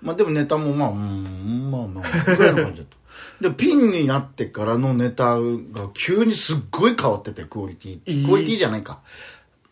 [0.00, 2.99] まあでもネタもまあ、うん、まあまあ、ぐらいの感じだった。
[3.40, 8.26] で、ピンになってからのネタが急にすっごい変わってて、クオリティ。
[8.26, 9.00] クオリティじゃないか。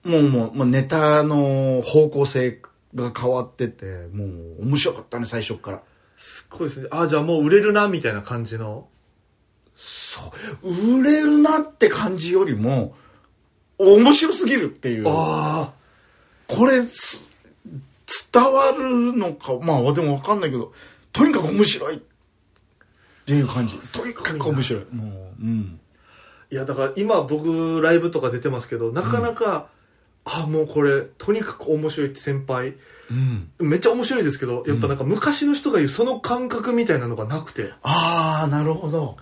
[0.05, 2.61] もうもう、まあ、ネタの方向性
[2.95, 5.83] が変わってて、もう面白かったね、最初っから。
[6.17, 8.89] すっごいですねあじゃあもう売れるなみたいな感じの？
[9.75, 10.99] そう。
[10.99, 12.97] 売れるなって感じよりも、
[13.79, 15.05] 面白すぎるっていう。
[15.07, 15.73] あ
[16.49, 17.37] これす、
[18.33, 20.73] 伝わるのか、まあでもわかんないけど、
[21.13, 22.01] とにかく面白いっ
[23.29, 23.77] ていう感じ。
[23.93, 24.87] とにかく面白い。
[24.91, 25.81] もう、うん。
[26.51, 29.69] いやだから今僕ライブとか出てますけどなかなか、
[30.25, 32.75] あもうこれとにかく面白いって先輩
[33.11, 33.51] うん。
[33.59, 39.19] めっちゃ面白いですけどやっぱなんか昔の人が言うその感覚みたいなのがなくてああ、なるほど。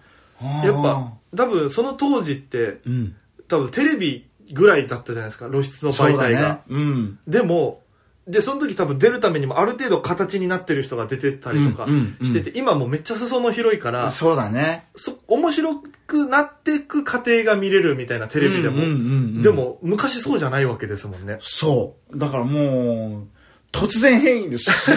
[0.65, 3.17] やっぱ多分その当時ってうん。
[3.49, 6.61] 多分テレビぐらいだったじゃないですか露出の媒体が、ね。
[6.69, 7.19] うん。
[7.27, 7.83] でも
[8.27, 14.87] でその時多分出るためにもある程度形になってる人が出てたりとかうんうんうんしてて、今もうめっちゃ裾野広いからそうだね。
[14.97, 18.95] そ面白くなっていく過程が見れるみたいなテレビでも、うんうんうんう
[19.39, 22.19] んでも昔そうじゃないわけですもんねそう。
[22.19, 23.27] だからもう、
[23.71, 24.97] 突然変異ですっ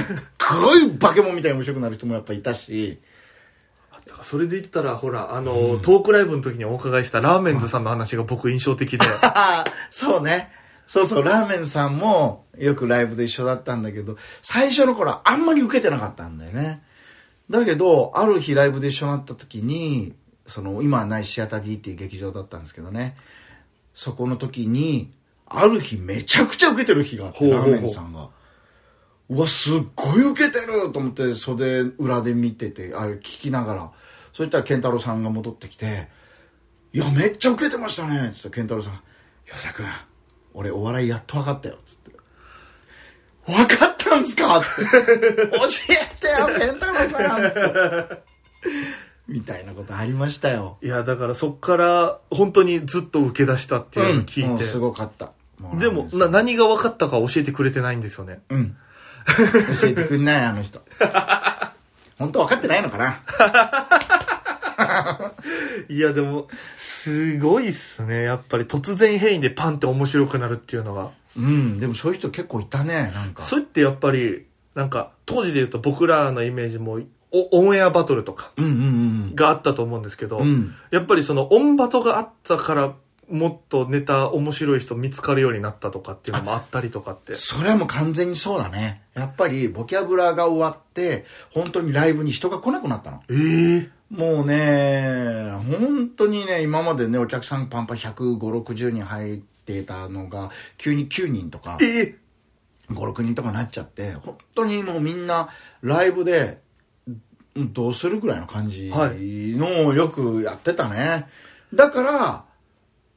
[0.62, 3.00] ごい化け物みたいに面白くなる人もやっぱいたし、
[4.24, 9.06] それで言ったらほらあの、トークライブの時にお伺いしたラーメンズさんの話が僕印象的で
[9.92, 10.52] そうね。
[10.88, 16.84] そうそう、ラーメンさんもよくライブで一緒だったんだけど、最初の頃はあんまり受けてなかったんだよね。
[17.50, 20.14] だけど、ある日ライブで一緒になった時に、
[20.46, 23.16] その、今はないシアター D っていう劇場だったんですけどね。
[23.94, 25.12] そこの時に、
[25.46, 28.30] ある日めちゃくちゃ受けてる日があって、ラーメンさんが。
[29.30, 33.92] うわ、すっごい受けてると思って、袖裏で見てて、あ、聞きながら。
[34.34, 36.08] そしたら健太郎さんが戻ってきて、
[36.94, 38.32] いや、めっちゃ受けてましたね。
[38.34, 39.00] つって、健太郎さん、よ
[39.50, 39.86] さくん、
[40.54, 41.78] 俺お笑いやっと分かったよ。
[41.86, 41.99] つって。
[43.50, 44.60] 分かったんすか？
[44.60, 44.68] って。
[44.68, 44.86] 教
[45.90, 47.50] えてよ、健太郎さん。
[47.50, 48.24] つって。
[49.28, 50.78] みたいなことありましたよ。
[50.82, 55.32] いやだからそっから本当にずっと受け出したっていうのを聞いて、もうすごかった。
[55.60, 58.40] もうでもな何が分かったか教えてくれてないんですよね？
[58.50, 58.76] うん。
[59.82, 60.82] 教えてくんない、あの人。
[62.18, 63.20] 本当分かってないのかな？
[65.90, 66.48] いやでも
[67.04, 73.44] すごいっすねやっぱり突然変異でパンって面白くなるっていうのがうん、でもそういう人結構いたね、なんか。
[73.44, 77.00] それってやっぱりなんか当時で言うと僕らのイメージも
[77.32, 78.76] おオンエアバトルとかうんうんう
[79.32, 79.36] ん。
[79.36, 82.96] があったと思うんですけど、うんやっぱりそのオンバトがあったから
[83.30, 89.04] もっとネタ面白い人見つかるようになったとかっていうのもあったりとかってそれはもう完全にそうだね。
[89.14, 93.22] やっぱりボキャブラが終わって、本当にライブに人が来なくなったの。
[93.30, 102.16] ええもうね、本当にね、今までね、お客さんパンパン105、60人入ってたのが、急に9人とか、ええ
[102.90, 105.50] 5、6人とかなっちゃって、本当にもうみんな
[105.82, 106.62] ライブで、
[107.56, 111.28] うんどうするぐらいの感じのをよくやってたね。
[111.74, 112.46] だから、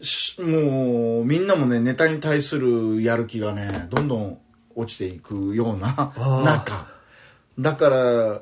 [0.00, 4.38] しもうみんなもね、ネタに対するやる気がね、どんどん
[4.74, 6.88] 落ちていくようなー中。
[7.58, 8.40] だから、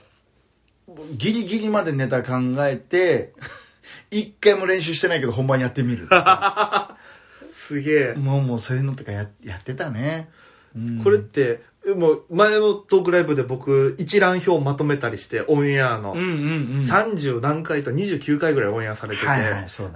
[1.17, 2.33] ギリギリまでネタ考
[2.67, 3.33] えて、
[4.11, 6.09] 一回も練習してないけど本番やってみる。
[7.53, 8.15] すげえ。
[8.15, 10.29] もうもうそういうのとかややってたね。
[10.77, 11.63] うんこれって、
[11.97, 16.81] もう前のトークライブで僕一覧表まとめたりしてオンエアのうんうんうん。
[16.83, 19.29] 30何回と29回ぐらいオンエアされてて。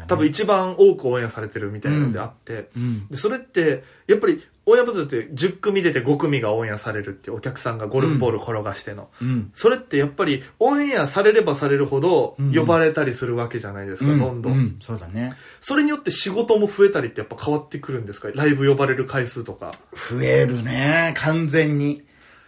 [0.06, 2.70] 多分一番多くオンエアされてるみたいなのであって、
[3.14, 9.50] それってやっぱりオンエアバトルって10組出て5組がオンエアされるっていうお客さんがゴルフボール転がしての、うん。
[9.54, 15.34] それってやっぱりオンエアされればされるほどうん呼ばれたりするわけじゃないですか、うんどんどん、うん、そうだね。
[15.60, 22.02] それによって仕事も増えたりってやっぱ変わってくるんですかライブ呼ばれる回数とか増えるね、完全に。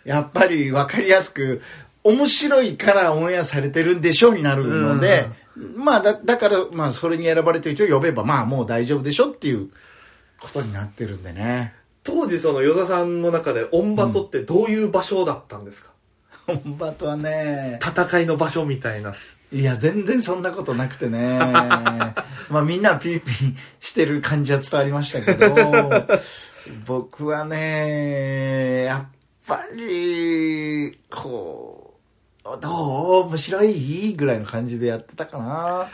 [0.05, 1.61] やっぱり分かりやすく、
[2.05, 5.29] 面白いからオンエアされてるんでしょうになるので、
[5.75, 9.71] まあだ、だから、まあ、それに選ばれてる人を呼べば、まあ、もう大丈夫でしょっていう
[10.41, 11.75] ことになってるんでね。
[12.07, 15.91] 当時その与田さんの中でオンバトってどういう場所だったんですか、
[16.47, 19.13] 本場とはね、戦いの場所みたいな
[19.53, 21.39] いや、全然そんなことなくてね。
[22.51, 26.07] まあみんなピーピーしてる感じは伝わりましたけど、
[26.87, 29.17] 僕はね、やっ
[29.47, 31.95] ぱり、こ
[32.45, 35.89] う、どう面白いぐらいの感じでやってたかな。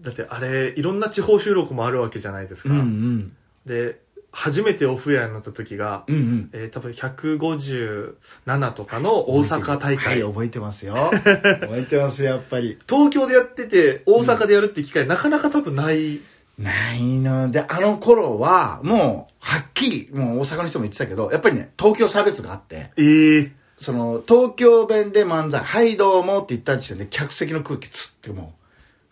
[0.00, 3.36] だってあれいろんな地方収録もあるわけじゃないですか、うんうん。
[3.66, 4.00] で
[4.32, 6.50] 初めてオフエアになった時が、うんうん。
[6.52, 11.10] えー多分157とかの大阪大会、はい、覚えてますよ。
[11.12, 12.78] 覚えてます、やっぱり。
[12.88, 16.20] 東京でやってて大阪でやるって機会、なかなか多分ない
[16.60, 28.54] ないので、あの頃は、もう、はっきり、もう大阪の人も言ってたけど、やっぱりね、東京差別があって、ええその、東京弁で漫才、はいどうもって言った時点で客席の空気つっても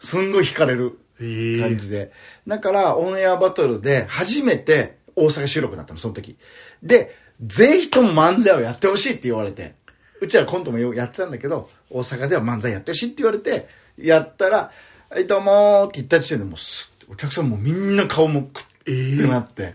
[0.01, 2.13] う、すんごい惹かれるええ感じで。
[2.47, 6.37] だから、オンエアバトルで初めて大阪収録だったの、その時。
[6.83, 9.75] で、ぜひとも漫才をやってほしいって言われて、
[10.21, 14.71] うちらコントもやってたんだけど、大阪では漫才やってほしいって言われて、やったら、
[15.11, 19.75] はいどうもって言った時点でもうす、お客さんもみんな顔もくってええなって、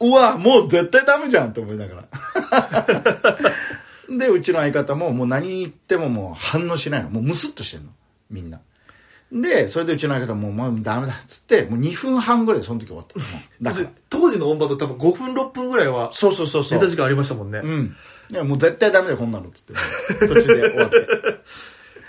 [0.00, 2.86] うわ、もう絶対ダメじゃんって思いながら。
[4.16, 7.10] で、うちの相方ももう何言ってももう反応しないの。
[7.10, 7.90] もうムスッとしてんの。
[8.30, 8.60] みんな。
[9.30, 13.14] で、それでうちの相方ももうまあダメだっつって、もう2分半ぐらいでその時終わった
[13.60, 13.90] だからで。
[14.08, 16.78] 当時のオンバト多分5分6分ぐらいはそうそうそうそう。
[16.78, 17.96] ネタ時間ありましたもんね、うん。
[18.30, 19.74] いや、もう絶対ダメだよ、こんなのっつって。
[20.26, 20.96] 途中で終わって。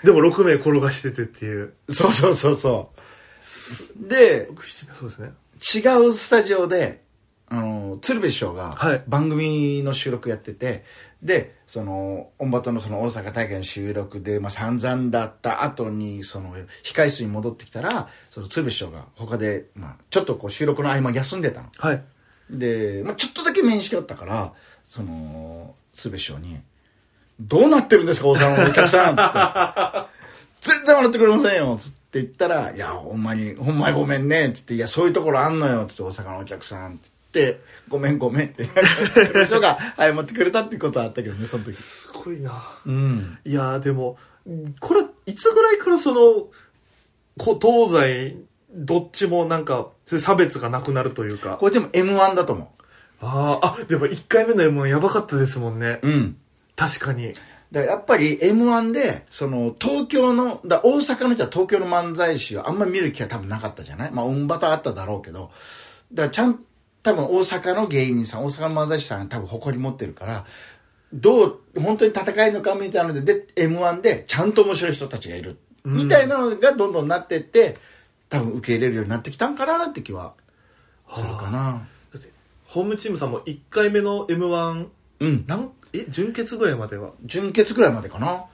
[0.04, 4.08] でも6名転がしててっていうそうそうそうそう。
[4.08, 5.32] で、6 7名そうですね
[5.76, 7.02] 違うスタジオで、
[7.50, 10.86] あの、鶴瓶師匠がはい番組の収録やってて、
[11.22, 21.70] で、その、オンバトのその大阪大会の収録で、まあ散々だった後に、その、控え室に戻ってきたら、その鶴瓶師匠が他で、まあちょっとこう収録の合間休んでたの。
[21.78, 22.04] はい
[22.50, 24.54] で、まあちょっとだけ面識あったから、
[24.84, 26.60] その、鶴瓶師匠に、
[27.40, 30.10] どうなってるんですか、大阪のお客さんって。
[30.62, 37.19] 全然笑ってくれませんよ、つって言ったら、いや、ほんまに、ほんまにごめんね、つって、いや、そういうところあんのよ、つって、大阪のお客さん、って言って、
[37.88, 38.66] ごめんごめんって、
[39.14, 41.74] 鶴瓶師匠が謝ってくれたっていうことはあったけどね、その時。
[41.74, 43.38] すごいなうん。
[43.46, 44.18] いやーでも
[44.80, 46.48] これいつぐらいからその
[47.38, 48.38] こ東西
[48.72, 52.72] どっちもなんか差別がなくなるというかこれでも M1 だと思
[53.22, 56.08] あーあでも1回目の m 1やばかったですもんねう。
[56.08, 56.38] うん。
[56.76, 57.34] 確かに
[57.72, 64.12] だやっぱり M1 で、その、東京の、だ大阪の人は東京の漫才師をあんまり見る機会多分なかったじゃない？
[64.12, 65.52] まあ、うんばとあっただろうけど、
[66.12, 66.60] だからちゃん、
[67.04, 70.46] 多分大阪の芸人さん、大阪の漫才師さんが多分誇り持ってるから、
[71.14, 75.58] どう、本当に戦いのかみたいなので、で、M1 でちゃんと面白い人たちがいる。
[75.86, 77.76] みたいなのがどんどんなってって、
[78.30, 80.34] 多分受け入れるようになってきたんかなって気は
[81.12, 81.88] するかな。
[82.14, 82.30] だって
[82.68, 84.88] ホームチームさんも1回目の m 1
[85.22, 85.46] うん。
[85.48, 87.12] なんえ準決ぐらいまでは？
[87.26, 88.46] 準決ぐらいまでかな。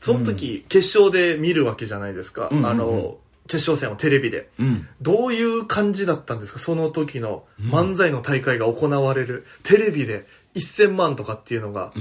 [0.00, 4.48] その時、決勝で見るわけじゃないですか、うんうんうんあの決勝戦をテレビで。
[4.58, 4.88] うん。
[5.02, 6.58] どういう感じだったんですか？
[6.58, 11.92] その時の漫才の大会が行われる、テレビで1000万とかっていうのが、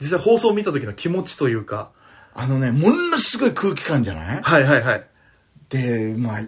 [0.00, 1.90] 実際放送を見た時の気持ちというか。
[2.32, 4.40] あのね、ものすごい空気感じゃない？
[4.40, 5.04] はいはいはい。
[5.68, 6.42] で、まあ、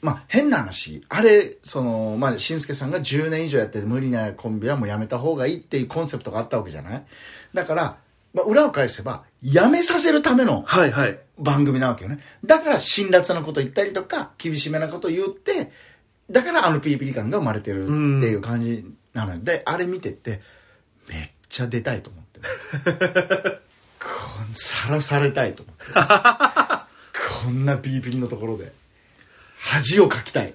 [0.00, 1.04] まあ、変な話。
[1.08, 7.04] あれ、その、まあ、しんすけさんが10年以上やってて無理なコンビはもうやめた方がいいっていうコンセプトがあったわけじゃない？
[7.54, 7.98] だから、
[8.34, 12.18] まあ、裏を返せば、やめさせるためのはいはい番組なわけよね。
[12.44, 15.72] だから、辛辣なこと言ったりとか、厳しめなこと言って、
[16.30, 20.40] だからあのピリピリ感が生まれてるっていう感じなので、あれ見てて、
[21.08, 22.40] めっちゃ出たいと思って。
[24.54, 25.82] さらされたいと思って。
[27.44, 28.72] こんなピリピリのところで、
[29.58, 30.54] 恥をかきたい。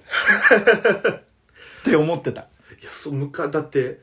[1.84, 2.42] て思ってた。
[2.80, 4.00] いやそうむかだって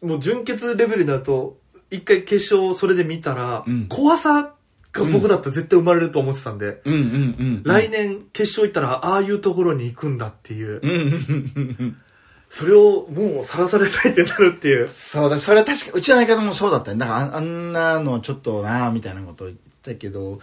[0.00, 1.58] もう準決レベルだと
[1.92, 4.54] 一回決勝それで見たら、うん怖さ
[4.92, 7.02] が僕だったら絶対生まれると思ってたんで、うんうんう
[7.44, 7.62] ん。
[7.64, 11.96] 来年決勝行ったらああいうところに行くんだっていう、うんうんうんうん。
[12.50, 14.88] それをもうさらされたいってなるっていう。
[14.88, 20.38] そうだ、それは確か、うちの相方もそうだったよだからあ、あんなのちょっとなみたいなことを言ったけど、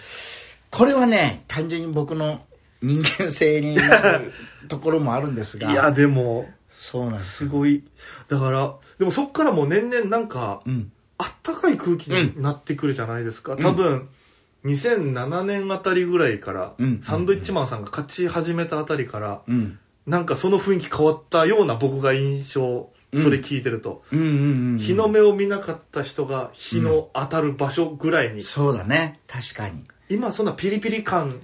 [0.71, 2.41] これはね、単純に僕の
[2.81, 4.33] 人間性になる
[4.67, 5.71] ところもあるんですが。
[5.71, 7.37] いや、でも、そうなんです。
[7.37, 7.83] すごい。
[8.27, 10.91] だから、でもそっからもう年々なんか、うん。
[11.19, 13.55] あったかい空気になってくるじゃないですか。
[13.57, 14.09] 多分、
[14.65, 19.77] 2007年あたりぐらいから、うんサンドイッチマンさんが勝ち始めたあたりから、うん。
[20.07, 24.79] なんかその雰囲気変わったような僕が印象、それ聞いてると、うんうんうん。
[24.79, 29.19] 日の目を見なかった人が日の当たる場所ぐらいに、そうだね。
[29.27, 29.83] 確かに。
[30.09, 31.39] 今そんなピリピリ感、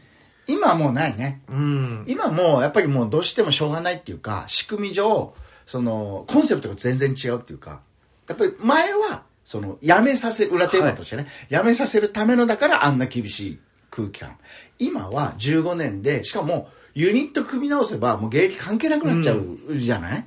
[0.47, 1.41] 今はもうないね。
[1.49, 2.05] うん。
[2.07, 5.33] 今もうやっぱりもうどうしてもしょうがないっていうか仕組み上
[5.65, 7.81] そのコンセプトが全然違うっていうか
[8.27, 14.37] やっぱり前はそのやめさせ裏テーマとしてね、やめさせるためのだからあんな厳しい空気感
[14.79, 20.25] 今は15年でしかもユニット組み直せばもう芸歴関係なくなっちゃうじゃない、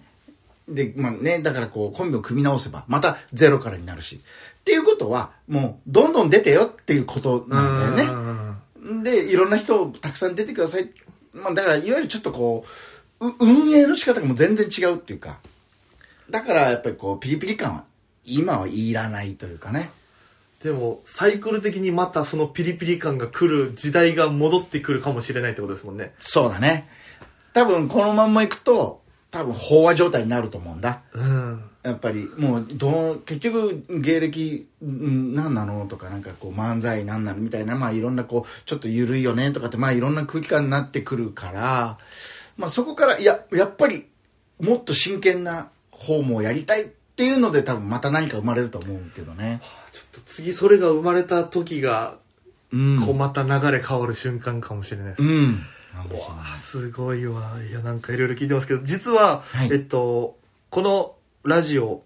[0.69, 4.17] で、まあね、だからこう、コンビを組み直せば、またゼロからになるし。
[4.17, 8.55] っていうことは、もう、どんどん出てよっていうことなんだよ
[9.03, 9.03] ね。
[9.03, 10.91] で、いろんな人たくさん出てください。
[11.33, 12.65] まあ、だから、いわゆるちょっとこ
[13.21, 15.39] う、う運営の仕方がもう全然違うっていうか。
[16.31, 17.85] だから、やっぱりこう、ピリピリ感は、
[18.29, 19.91] 今はいらないというかね。
[20.63, 26.15] でも、サイクル的にまたそのピリピリ感が来る時代が戻ってくるかもしれないってことですもんね。
[26.19, 26.89] そうだね。
[27.53, 29.01] 多分、このまんまいくと、
[29.31, 31.01] 多分、飽和状態になると思うんだ。
[31.13, 31.63] うん。
[31.89, 41.99] やっぱりもうどう結局芸歴ん何なのとかなんかこう漫才何なのみたいなまあいろんなこうちょっと緩いよねとかってまあいろんな空気感になってくるから
[42.57, 44.07] まあそこからいややっぱり
[44.61, 49.61] もっと真剣な方もやりたいっていうので多分また何か生まれると思うけどね。
[49.91, 52.15] ちょっと次それが生まれた時が、
[52.73, 53.05] うん。
[53.05, 55.23] こうまた流れ変わる瞬間かもしれないです。
[55.25, 55.67] うん。
[55.97, 57.57] わあすごいわ。
[57.69, 59.69] いや、なんかいろいろ聞いてますけど、実は、はい。
[59.73, 60.37] えっと、
[60.71, 62.05] このラジオを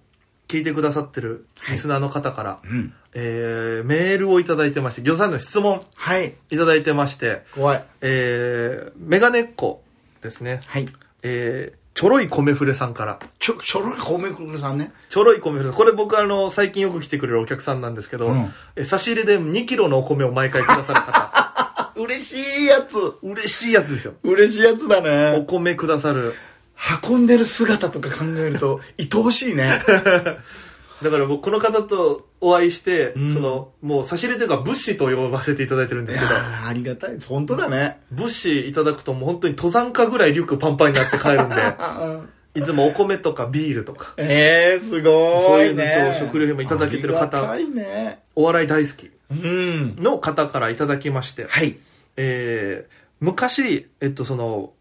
[0.49, 2.95] 聞いてくださってるリスナーの方から、うん。
[3.13, 6.33] えー、メールをいただいてまして、ギョさんの質問はい。
[6.51, 7.85] いただいてまして、怖い。
[8.01, 9.83] えー、メガネっ子
[10.23, 10.63] ですね。
[10.65, 10.89] はい。
[11.23, 14.93] えー、ちょろい米フレさんから、ちょちょろい米くさんね。
[15.11, 18.53] ちょろい米フレ、これ僕あの、最近よく来てくれるお客さんなんですけど、うん。
[18.77, 22.97] え差し入れで2キロのお米を毎回くださる方、 嬉しいやつ。
[23.23, 24.15] 嬉しいやつですよ。
[24.23, 26.35] 嬉しいやつだおね米くださる。
[27.09, 29.81] 運んでる姿とか考えると愛おしいね
[31.03, 33.33] だから僕この方とお会いして、ん。
[33.33, 37.19] その、もう差し入れというか物資と呼ばせていただいてるんでいすけど、ありがたい。
[37.21, 38.01] 本当だね。
[38.11, 41.57] 物資いただくともう本当に登山家ぐらいリュックパンパンになって帰るんで、
[42.55, 47.57] いつもお米とかビールとか、ええー、すごそういういねのと食料品もいただけてる方。
[47.57, 48.21] ね。
[48.35, 49.97] お笑い大好きうん。
[49.99, 51.77] の方からいただきまして、はい。
[52.17, 54.73] えー、昔、えっとその、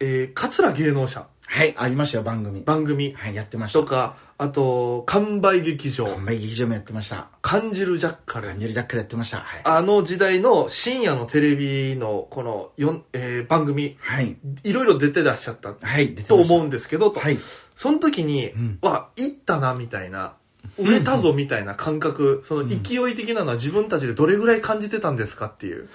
[0.00, 1.26] えー、桂芸能者。
[1.46, 2.62] はいありましたよ番組。
[2.62, 3.14] 番組。
[3.14, 3.80] はいやってました。
[3.80, 7.28] とか、あと、完売劇場、完売劇場もやってました。
[7.40, 8.48] 感じるジャッカル。
[8.48, 9.38] ランジェルジャックルやってました。
[9.38, 9.60] はい。
[9.62, 12.72] あの時代の深夜のテレビのこの
[13.12, 14.36] えー番組、はい。
[14.64, 17.20] いろいろ出てらっしゃったはいと思うんですけど、と。
[17.20, 17.38] はい。
[17.76, 18.78] その時に、ん。
[18.82, 20.34] わ、行ったな、みたいな、
[20.78, 25.88] 売れたぞ、みたいな感覚、その勢い的なのは自分たちでどれぐらい感じてたんですかっていう。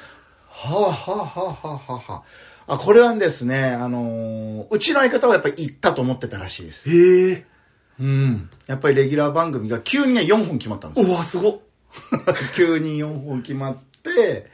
[0.48, 2.14] はあはあはあはあはあ。
[2.14, 2.24] はあ
[2.72, 6.88] あこれはですねあのーうちの相方はやっぱり行ったと思ってたらしいです。
[6.88, 7.46] へえ。
[8.00, 8.50] うん。
[8.68, 11.14] やっぱりレギュラー番組が急にね4本決まったんですよ。
[11.14, 11.60] うわ、すごっ。
[12.56, 14.50] 急に4本決まって、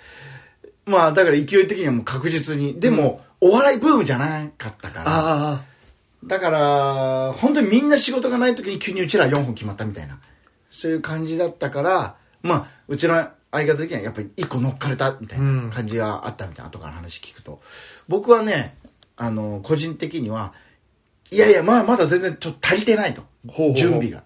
[0.85, 5.61] まあだから勢い的にはもう確実に、でも、お笑いブームじゃなかったから、あ
[6.23, 10.19] だから、本当にみんな仕事がない時に急にうちら4本決まったみたいな、
[10.69, 17.61] そういう感じだったから、まあ、うちの相方的にはやっぱり1個乗っかれたみたいな感じがあったみたいな、後から話聞くと。
[18.07, 18.75] 僕はね、
[19.17, 20.53] あの、個人的には、
[21.31, 23.23] いやいや、まあまだ全然ちょっと足りてないと。
[23.75, 24.23] 準備が。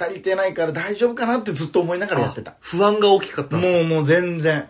[0.00, 2.54] 足りてないから大丈夫かなってずっと思いながらやってた。
[2.60, 4.68] 不安が大きかったもうもう全然。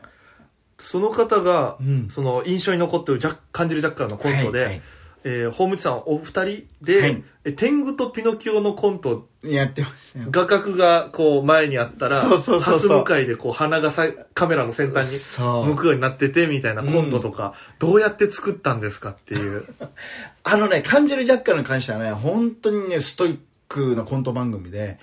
[0.79, 4.83] その方が、うんその印象に残ってるジャッ感じるジャッカーのコントで、はいはい
[5.25, 10.27] えー、ホームチさんお二人で、はいえ天狗とピノキオのコントやってましたよ。
[10.31, 19.65] 画角がこう前にあったら、そうそうそうそう向かいでこう鼻がさカメラの先端に向くようになっててみたいなコントとか、どうやって作ったんですかっていう。
[20.45, 23.39] あのね、感じるジャッカルに関してはね、本当にね、ストイッ
[23.69, 24.99] クなコント番組で、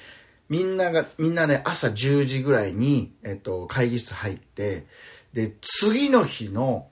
[0.50, 4.86] みんなが、みんなね、朝10時ぐらいに、えっと、会議室入って、
[5.34, 6.88] で、次の日の、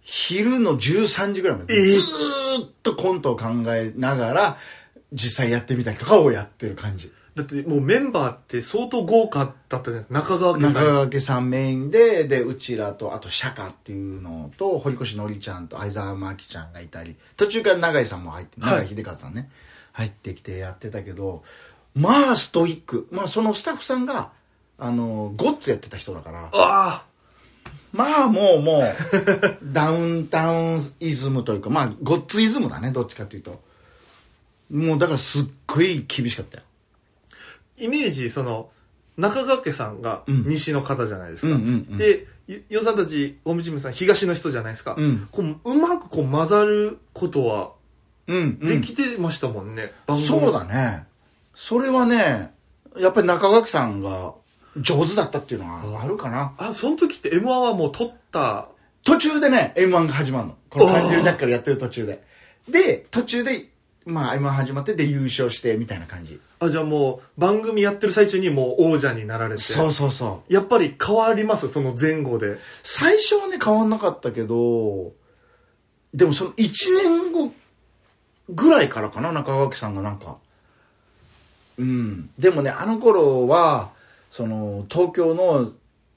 [0.00, 1.90] 昼の13時ぐらいまで、えー。
[1.90, 4.56] ずーっとコントを考えながら、
[5.12, 7.12] 実際やってみたりとかをやってる感じ。
[7.38, 10.84] だってもうメンバーって相当豪華だったじゃない中川家中さん。
[10.84, 19.50] 川家さんメインででうちらとあと釈迦っていうのと堀越のりちゃんと相沢真紀ちゃんがいたり途中から永井さんも入ってはい永井秀和さんね、
[19.98, 21.42] 入ってきてやってたけど
[21.94, 23.08] まあストイック。
[23.10, 24.30] まあそのスタッフさんが
[24.78, 26.50] あのゴッツやってた人だから。
[26.52, 27.04] あ
[27.92, 28.82] まあもうもう
[29.64, 33.60] ダウンタウンイズムというかまあゴッツイズムだねどっちかというと。
[34.70, 36.62] もうだからすっごい厳しかったよ。
[36.62, 37.36] あ
[37.78, 38.70] イメージその
[39.16, 40.44] 中川家さんがうん。
[40.46, 41.98] 西の方じゃないですか、うんうんうん。
[41.98, 45.28] でよよさんたち大道さん東の人じゃないですか、うん。
[45.32, 47.72] こううまくこう混ざることは
[48.28, 48.58] うん。
[48.60, 51.04] できてましたもんね、そうだね。
[51.54, 52.52] それはね
[52.96, 54.34] やっぱり中垣さんが
[54.76, 56.54] 上手だったっていうのはあるかな。
[56.58, 58.68] あその時って m 1はもう取った？
[59.04, 60.56] 途中でね m 1が始まるの。
[60.70, 62.22] この「感じるジャッカル」やってる途中で。
[62.68, 63.70] で途中で
[64.04, 66.40] まあ m 1始まってで優勝してみたいな感じ。
[66.60, 69.62] あじゃあもう番組やってる最中にもう王者になられて。
[69.62, 70.52] そうそうそう。
[70.52, 71.68] やっぱり変わります？
[71.68, 72.58] その前後で。
[72.82, 75.12] 最初はね変わんなかったけど
[76.14, 76.70] でもその1
[77.02, 77.52] 年後
[78.48, 80.38] ぐらいからかな中垣さんがなんか。
[81.78, 82.30] うん。
[82.38, 83.90] でもねあの頃は
[84.30, 85.70] その東京の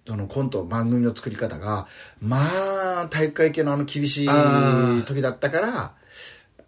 [0.07, 1.87] そのコント番組の作り方が
[2.21, 4.27] まあ体育会系のあの厳しい
[5.05, 5.93] 時だったから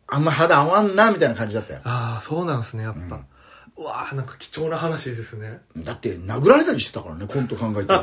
[0.08, 1.82] あんま肌合わんなみたいな感じだったよ。
[1.84, 3.22] ああそうなんですねやっぱ、
[3.76, 5.62] うわあなんか貴重な話ですね。
[5.78, 7.88] だって殴られたりしてたからねコント考えてる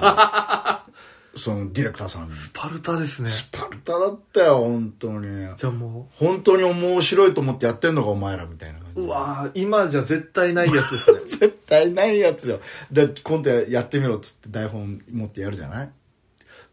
[1.36, 2.32] そのディレクターさんに。
[2.32, 3.28] スパルタですね。
[3.28, 5.48] スパルタだったよ本当に。
[5.56, 11.18] じゃあも本当に面白いと思ってやってんのかお前らみたいな感じううわー今じゃ絶対ないやつですね。
[11.24, 12.60] 絶対ないやつよ。
[12.90, 15.90] でコントやってみろっつって台本持ってやるじゃない？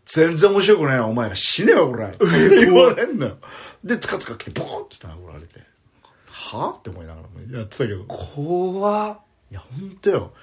[0.05, 2.15] 全然面白くないなお前ら死ねよこれ。
[2.65, 3.37] 言われんのよ。
[3.83, 5.59] でつかつか来てボコンって殴られて。
[6.29, 6.67] は？
[6.67, 8.03] あって思いながらやってたけど。
[8.05, 9.19] 怖っ。
[9.51, 10.33] いや本当よ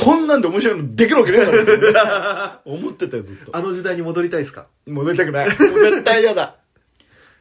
[0.00, 3.56] こんなんで面白いのできるわけねえだろ思ってたよずっと。
[3.56, 4.66] あの時代に戻りたいですか？
[4.86, 5.48] 戻りたくない。
[5.48, 6.56] もう絶対嫌だ。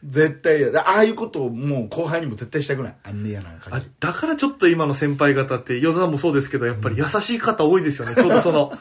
[0.03, 0.89] 絶対嫌だ。
[0.89, 2.95] ああいうことをもう後輩にも絶対したくない。
[3.03, 8.71] あんな嫌な感あじだからちょっと今の先輩方って与田さんもそうですけどやっぱり優しい方多いですよね、ちょうどその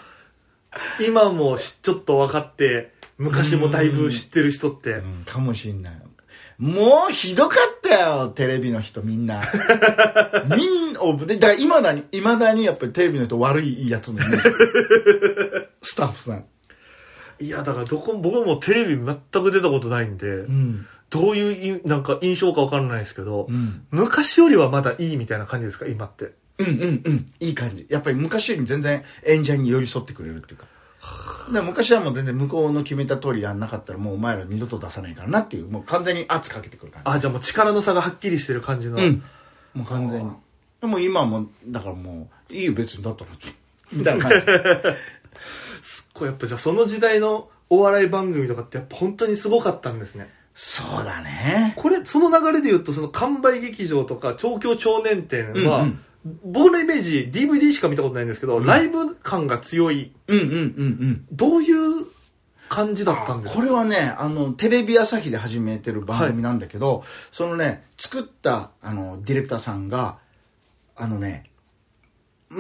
[1.05, 5.25] 今もしちょっと分かって昔もだいぶ知ってる人って、うん。
[5.25, 6.01] かもしんない
[6.59, 9.43] もうひどかったよテレビの人みんな。
[10.57, 15.69] みんなおでだいまだにいまだにやっぱりテレビの人悪いやつのイメージ。
[15.83, 16.45] スタッフさん。
[17.41, 20.87] いやだからどこも僕もテレビ全く出たことないんで、うん。
[21.11, 23.87] どういういなんか印象か分からないですけど、うん。
[23.93, 26.33] 昔よりはまだいいみたいな感じですか今って。
[26.59, 27.27] うんうんうん。
[27.39, 27.87] いい感じ。
[27.89, 30.67] やっぱり昔よりも全然演者に寄り添ってくれるっていうか
[31.53, 37.11] で昔はもう全然向こうの決めた通りやんなかったらもうお前ら二度と出さないからなっていうもう完全に圧かけてくる感じ。
[37.11, 39.23] あじゃあもう力の差がはっきりしてる感じの、うん。
[39.75, 40.33] もう完全に。
[40.81, 43.31] でも今はもうだからもういいよ別にだったら
[43.93, 44.47] みたいな感じ。
[46.13, 50.31] こうやっぱじゃあその時代のお笑い番組とかってやっぱ本当にすごかったんですね。
[50.55, 51.75] そうだね。
[51.77, 60.13] これその流れで言うとその完売劇場とか東京少年展は、うんうん僕のイメージ DVD しか見たことないんですけど、ライブ感が強い。
[60.27, 61.27] うんうんうんうん。
[61.33, 62.07] どういう
[62.69, 63.61] 感じだったんですか？
[63.61, 70.19] これはねあのテレビ朝日で始めてる番組なんだけど、そのね作ったあのディレクターさんが
[70.97, 71.45] あのね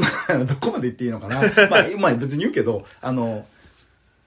[0.46, 1.40] どこまで言っていいのかな？
[1.68, 3.44] まあ、まあ、別に言うけどあの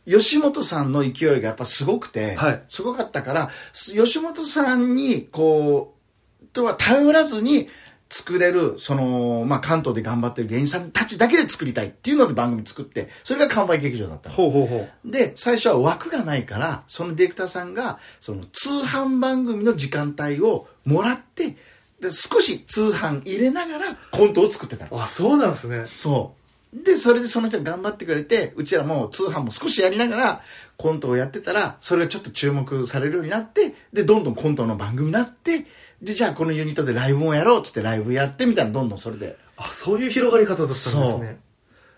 [0.06, 2.64] 吉本さんの勢いがやっぱすごくて、はい。
[2.70, 5.96] すごかったからす吉本さんにこ
[6.44, 7.70] うとは頼らずに
[8.12, 14.36] 作れるその、まあ、関東で頑張ってる芸人さんたちだけで作りたいっていうので番組作ってそれが完売劇場だったの。
[14.36, 15.09] ほうほうほう。
[15.09, 21.55] で最初は枠がないからそのディレクターさんがその通販番組の時間帯をもらって
[22.01, 25.01] で少し通販入れながらコントを作ってたの。
[25.01, 25.86] あそうなんですね。
[25.88, 26.41] そう。
[26.74, 30.41] でそれでその人が頑張ってくれてうちらも通販も少しやりながら
[30.78, 35.66] コントをやってたらそれがちょっと注目されるようになってでどんどんコントの番組になって
[36.02, 39.38] でじゃあこのユニットでライブもやろうっつってライブやってみたいなどんどんそれで。
[39.58, 41.39] あそういう広がり方だったんですね。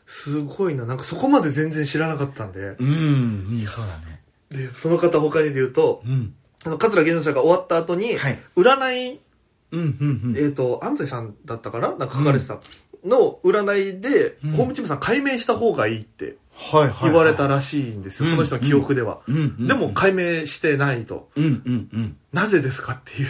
[0.06, 0.86] すごいな。
[0.86, 2.60] なんかそこまで全然知らなかったんで。
[2.80, 4.22] うんそうだね。
[4.50, 6.34] でその方他にで言うとうん。
[6.66, 8.40] あの桂源者が終わった後に、はい。
[8.58, 9.20] 占い
[9.72, 10.36] うんうんうん。
[10.38, 11.96] えっ、と、安西さんだったかな？
[11.96, 12.60] なんか書かれてた。
[13.06, 14.52] の占いで、うん。
[14.52, 18.26] ホームチームさん解明した方がいいってはいはい言われたらしいんですよ。
[18.26, 19.22] うんその人の記憶では。
[19.28, 21.30] うんうんでも解明してないと。
[21.36, 22.18] うんうんうん。
[22.32, 23.28] なぜですかっていう。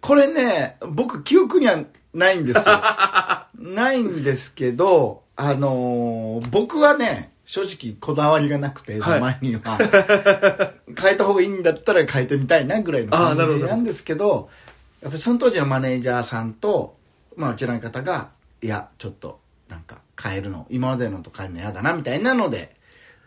[0.00, 1.84] これね、僕記憶には
[2.14, 2.80] ないんですよ。
[3.58, 9.20] ないんですけど、あのー僕はね、正直こだわりがなくて、はい。
[9.20, 9.76] 名前には。
[10.96, 14.48] 変えた方がいいんだったら変えてみたいなぐらいの感じなんですけど、
[15.02, 16.96] やっぱりその当時のマネージャーさんと、
[17.36, 18.28] まあうちらの方が、
[18.62, 22.76] いやちょっとなんか変えるの今までのと変えるの嫌だなみたいなので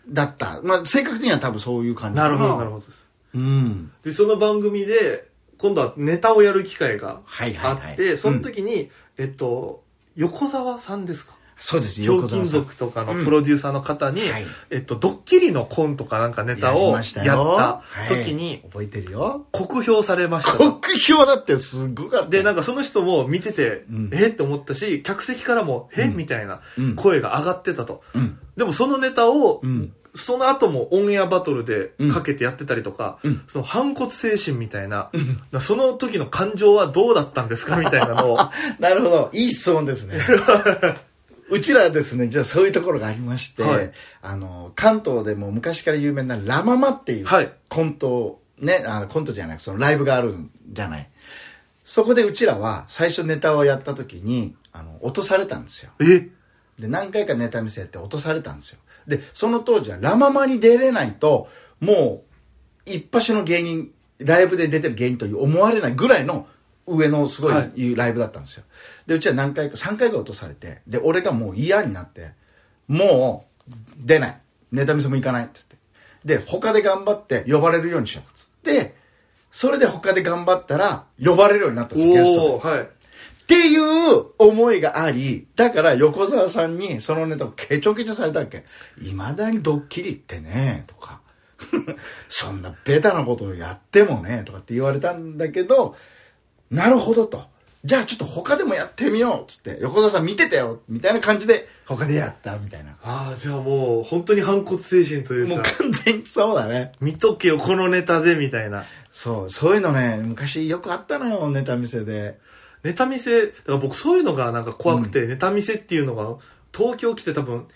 [0.07, 0.61] だった。
[0.63, 3.07] まあ正確には多分そういう感じかなるほどなるほどです。
[3.33, 3.91] うん。
[4.03, 5.27] でその番組で
[5.63, 7.91] 今度はネタをやる機会がはいはいはい。
[7.91, 9.81] あってその時に、えっと
[10.15, 11.17] 横澤さん時
[11.57, 14.45] そうですひょう族とかのプロデューサーの方に、はい。
[14.69, 18.61] えっと、ドッキリのコントかなんかネタをやった時にはい。
[18.63, 19.45] 覚えてるよ。
[19.51, 20.57] 酷評されました。
[20.57, 22.27] 国評だってすごかった。
[22.27, 24.09] で、なんかその人も見てて、うん。
[24.11, 24.27] え？
[24.27, 26.95] って思ったし、客席からも、え、みたいなうん。
[26.95, 28.03] 声が上がってたと。
[28.13, 28.39] うん。
[28.57, 33.41] でもそのネタを、うんその後もオンエアバトルでかけてやってたりとか、うん。
[33.47, 35.09] その反骨精神みたいな、
[35.59, 37.77] その時の感情はどうだったんですか？
[37.77, 38.37] みたいなのを、
[38.79, 39.29] なるほど。
[39.33, 40.19] いい質問ですね。
[41.49, 43.91] うちらはですねじゃあそういうところがありまして、はい。
[44.21, 47.51] あの関東でも昔から有名なラ・ママっていうはい。
[47.69, 51.09] コント、ねあコントじゃなくそのライブがあるんじゃない。
[51.83, 55.91] そこでうちらは最初ネタをやった時にあの落とされたんですよ。
[55.99, 56.29] え？
[56.79, 61.47] で何回かネタ見せやって落とされたんですよでその当時はラ・ママに出れないと
[61.79, 62.23] も
[62.85, 66.47] う一発の芸人ライブで出てる芸人と思われないぐらいの
[66.85, 67.91] 上のすごはい。
[67.91, 68.63] いライブだったんですよ、
[69.05, 72.31] でうちは何回か3回が落とされてで俺がもう嫌になって
[72.87, 74.39] もう出ない。
[74.71, 75.61] ネタ見せも行かないって
[76.25, 76.39] 言って。
[76.39, 78.95] で他で頑張って呼ばれるようにしようっつって
[79.51, 82.89] それで他で頑張ったら呼ばれるようになったんですよゲストはい。
[83.53, 88.65] っていう思いがあり、だから横澤さんにそのネタをケチョケチョされたわけ。
[88.97, 91.21] 未だにドッキリってね、とか。
[92.27, 95.95] そんなベタなことをやってもね、とかって言われたんだけど、
[96.71, 97.45] なるほどと。
[97.85, 102.97] じゃあちょっと他でもやってみようっつって、横澤さん見てたよみたいな感じで他でやったみたいな。
[103.03, 106.93] ああ、じゃあもう、本当に反骨精神というもうか、完全にそうだね。
[106.99, 108.85] 見とけよ、このネタで、みたいな。
[109.11, 112.39] そう、そういうのね、昔よくあったのよ、ネタ見せで。
[112.83, 116.35] ネタ見せ、だから僕そういうのがなんか怖くて、ネタ見せっていうのが、
[116.75, 117.67] 東京来て多分、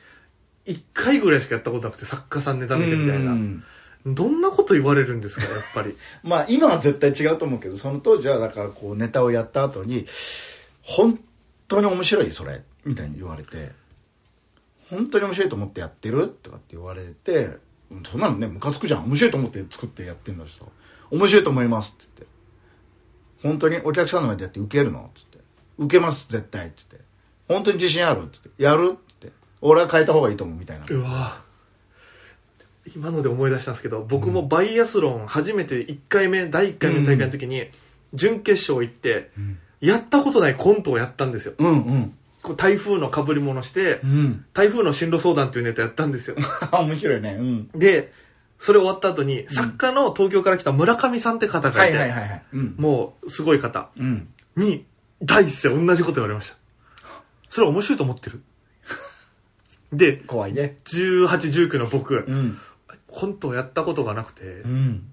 [0.65, 3.35] 1回ぐらいしかやったことなくて、作家さんネタ見せみたいなう。
[3.35, 3.63] ん
[4.05, 5.97] どんなこと言われるんですか、やっぱり。
[6.23, 10.05] まあ今は絶対違うと思うけどその当時はだからこうネタをやった後に
[10.81, 11.19] 「本
[11.67, 13.71] 当に面白いそれ」みたいに言われて
[14.89, 17.57] 「本当に面白いと思ってやってる?」とかって言われて
[18.09, 20.63] 「そんなのねムカつくじゃん面白いと思って作ってやってんだしさ
[21.11, 22.35] 面白いと思います」って言って
[23.43, 27.07] 「本当にお客さんの前でやって受けるの?」って言って「受けます絶対」って言って
[27.47, 30.85] 「本当に自信ある?」って言って「やる?」って言って「俺は変えた方がいいと思う」みたいな。
[30.87, 31.47] うわ。
[32.95, 37.67] 今ので思い出したんですけど、僕もバイアスロン初めて1回目、第1回目の大会の時に、
[38.13, 39.31] 準決勝行って、
[39.81, 41.53] やったことないコントをやったんですよ。
[41.57, 42.13] うんうん。
[42.41, 44.45] こう台風の被り物して、うん。
[44.53, 46.37] 台風の進路相談っていうネタやったんですよ。
[46.71, 47.35] 面白いね。
[47.37, 47.69] うん。
[47.75, 48.13] で、
[48.59, 52.75] それ終わった後に、作家の東京から来た村上さんって方がはいいて、はいはいはいうん。
[52.77, 54.27] もうすごい方うん。
[54.55, 54.85] に、
[55.23, 56.57] 第一声同じこと言われました。
[57.49, 58.41] それ面白いと思ってる。
[59.93, 60.77] で、怖いね。
[60.85, 61.27] 18、
[61.69, 62.57] 19の僕、うん。
[63.07, 65.03] コントをやったことがなくて、うん。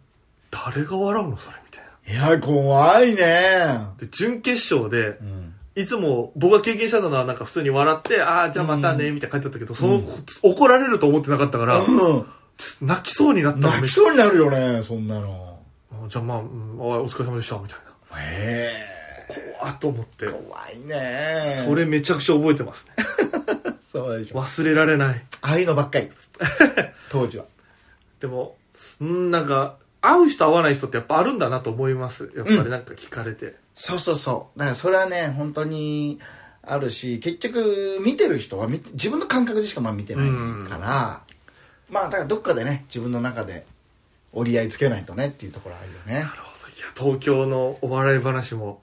[0.51, 1.85] 誰が笑うのそれみたい
[2.19, 2.31] な。
[2.31, 3.79] いや怖いね。
[3.99, 5.55] で、準決勝でう、ん。
[5.77, 10.03] いつも僕が経験したのはなんか普通に笑って、ああ、じゃあまたね、みたいな感じだったけど、その、
[10.43, 12.27] 怒られると思ってなかったから、うん
[12.81, 13.71] 泣きそうになったの？
[13.71, 15.59] 泣きそうになるよねそんなの
[15.93, 18.21] あじゃあまあ、うんおお疲れ様でした、みたいな。
[18.21, 18.73] へ
[19.59, 20.29] 怖っと思ってえ。
[20.29, 23.05] 怖いねそれめちゃくちゃ覚えてますね。
[23.81, 25.25] そうでしょ忘れられない。
[25.41, 26.11] ああいうのばっかり
[27.11, 27.45] 当時は
[28.21, 28.57] でも、
[29.01, 32.31] うん、なんか、会う人会わない人ってやっぱあるんだなと思います。
[32.37, 33.57] やっぱりなんか聞かれて。
[33.75, 36.21] そうそうそうだからそれはね本当に
[36.63, 40.31] あるし結局見てる人は自分の感覚でしかまあ見てない
[40.69, 41.23] から
[41.89, 43.67] まあだからどっかでね自分の中で
[44.33, 46.55] 折り合いつけないとねっていうところあるよねなるほど。
[46.75, 48.83] いや、東京のお笑い話も、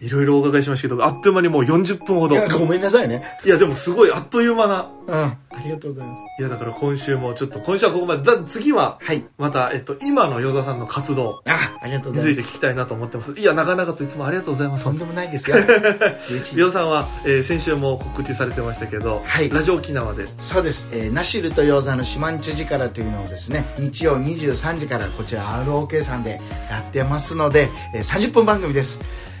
[0.00, 0.06] い。
[0.06, 2.36] いろいろお伺いしましたけど、あっという間にもう40分ほど。
[2.36, 3.22] いいやごめんなさいね。
[3.44, 4.90] や、でもすごいあっという間な。
[5.06, 5.14] うん。
[5.16, 6.40] ありがとうございます。
[6.40, 8.22] いや、だから今週もちょっと、今週はここまで。
[8.22, 9.24] だ次は、はい。
[9.38, 12.52] また、えっと、今の与座さんの活動あありがとうごについざいます。
[12.52, 13.32] て聞きたいなと思ってます。
[13.32, 14.84] いや、長々といつもありがとうございます。
[14.84, 15.56] とんでもないですよ。
[15.56, 16.56] 嬉しい。
[16.60, 19.50] 与座さんは、えー先週も告知されてましたけど、はい。
[19.50, 26.40] ラジオ沖縄で、そうです、えーナシルとヨーザの四万十時からというのをですね日曜23時からこちら ROK さんで
[26.70, 29.33] やってますので、えー30分番組です、えー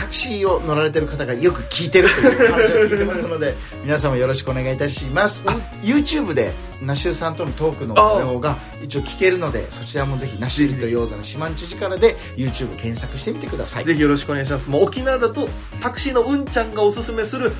[0.00, 14.70] タクシーを乗られてる方がよく聞いてるという話を聞いてますので皆様よろしくお願いいたしますあ YouTube でナシルさんとのトークの模様が一応聞けるのでそちらもぜひナシルとヨーザの四万十時からで YouTube 検索してみてくださいぜひよろしくお願いします。
[14.70, 15.46] もう沖縄だと、
[15.82, 17.52] タクシーのうんちゃんがおすすめする、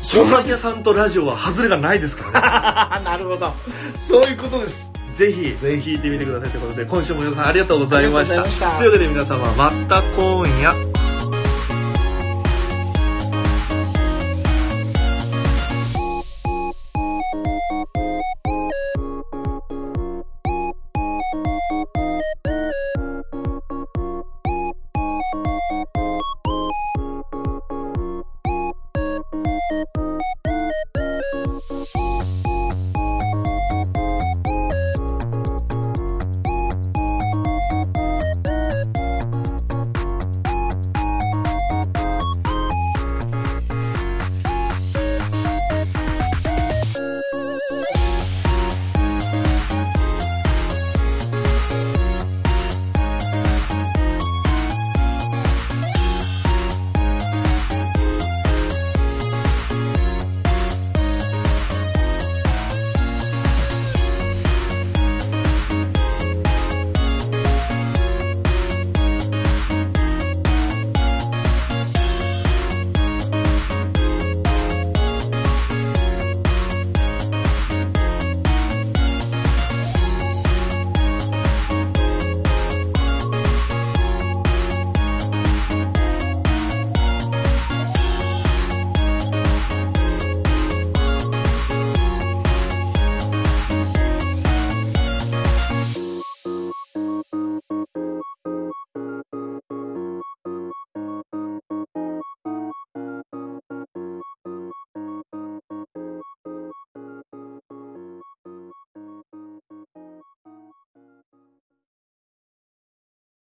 [0.00, 3.04] そうなんですご飯屋さんとラジオは外れがないですからね。
[3.10, 3.52] なるほど
[3.98, 8.34] そういうことですぜひ、ぜひ聞いてみてくださいということで、今週も皆さんありがとうございました。
[8.34, 10.97] ありがとうございましたというわけで皆様、また今夜。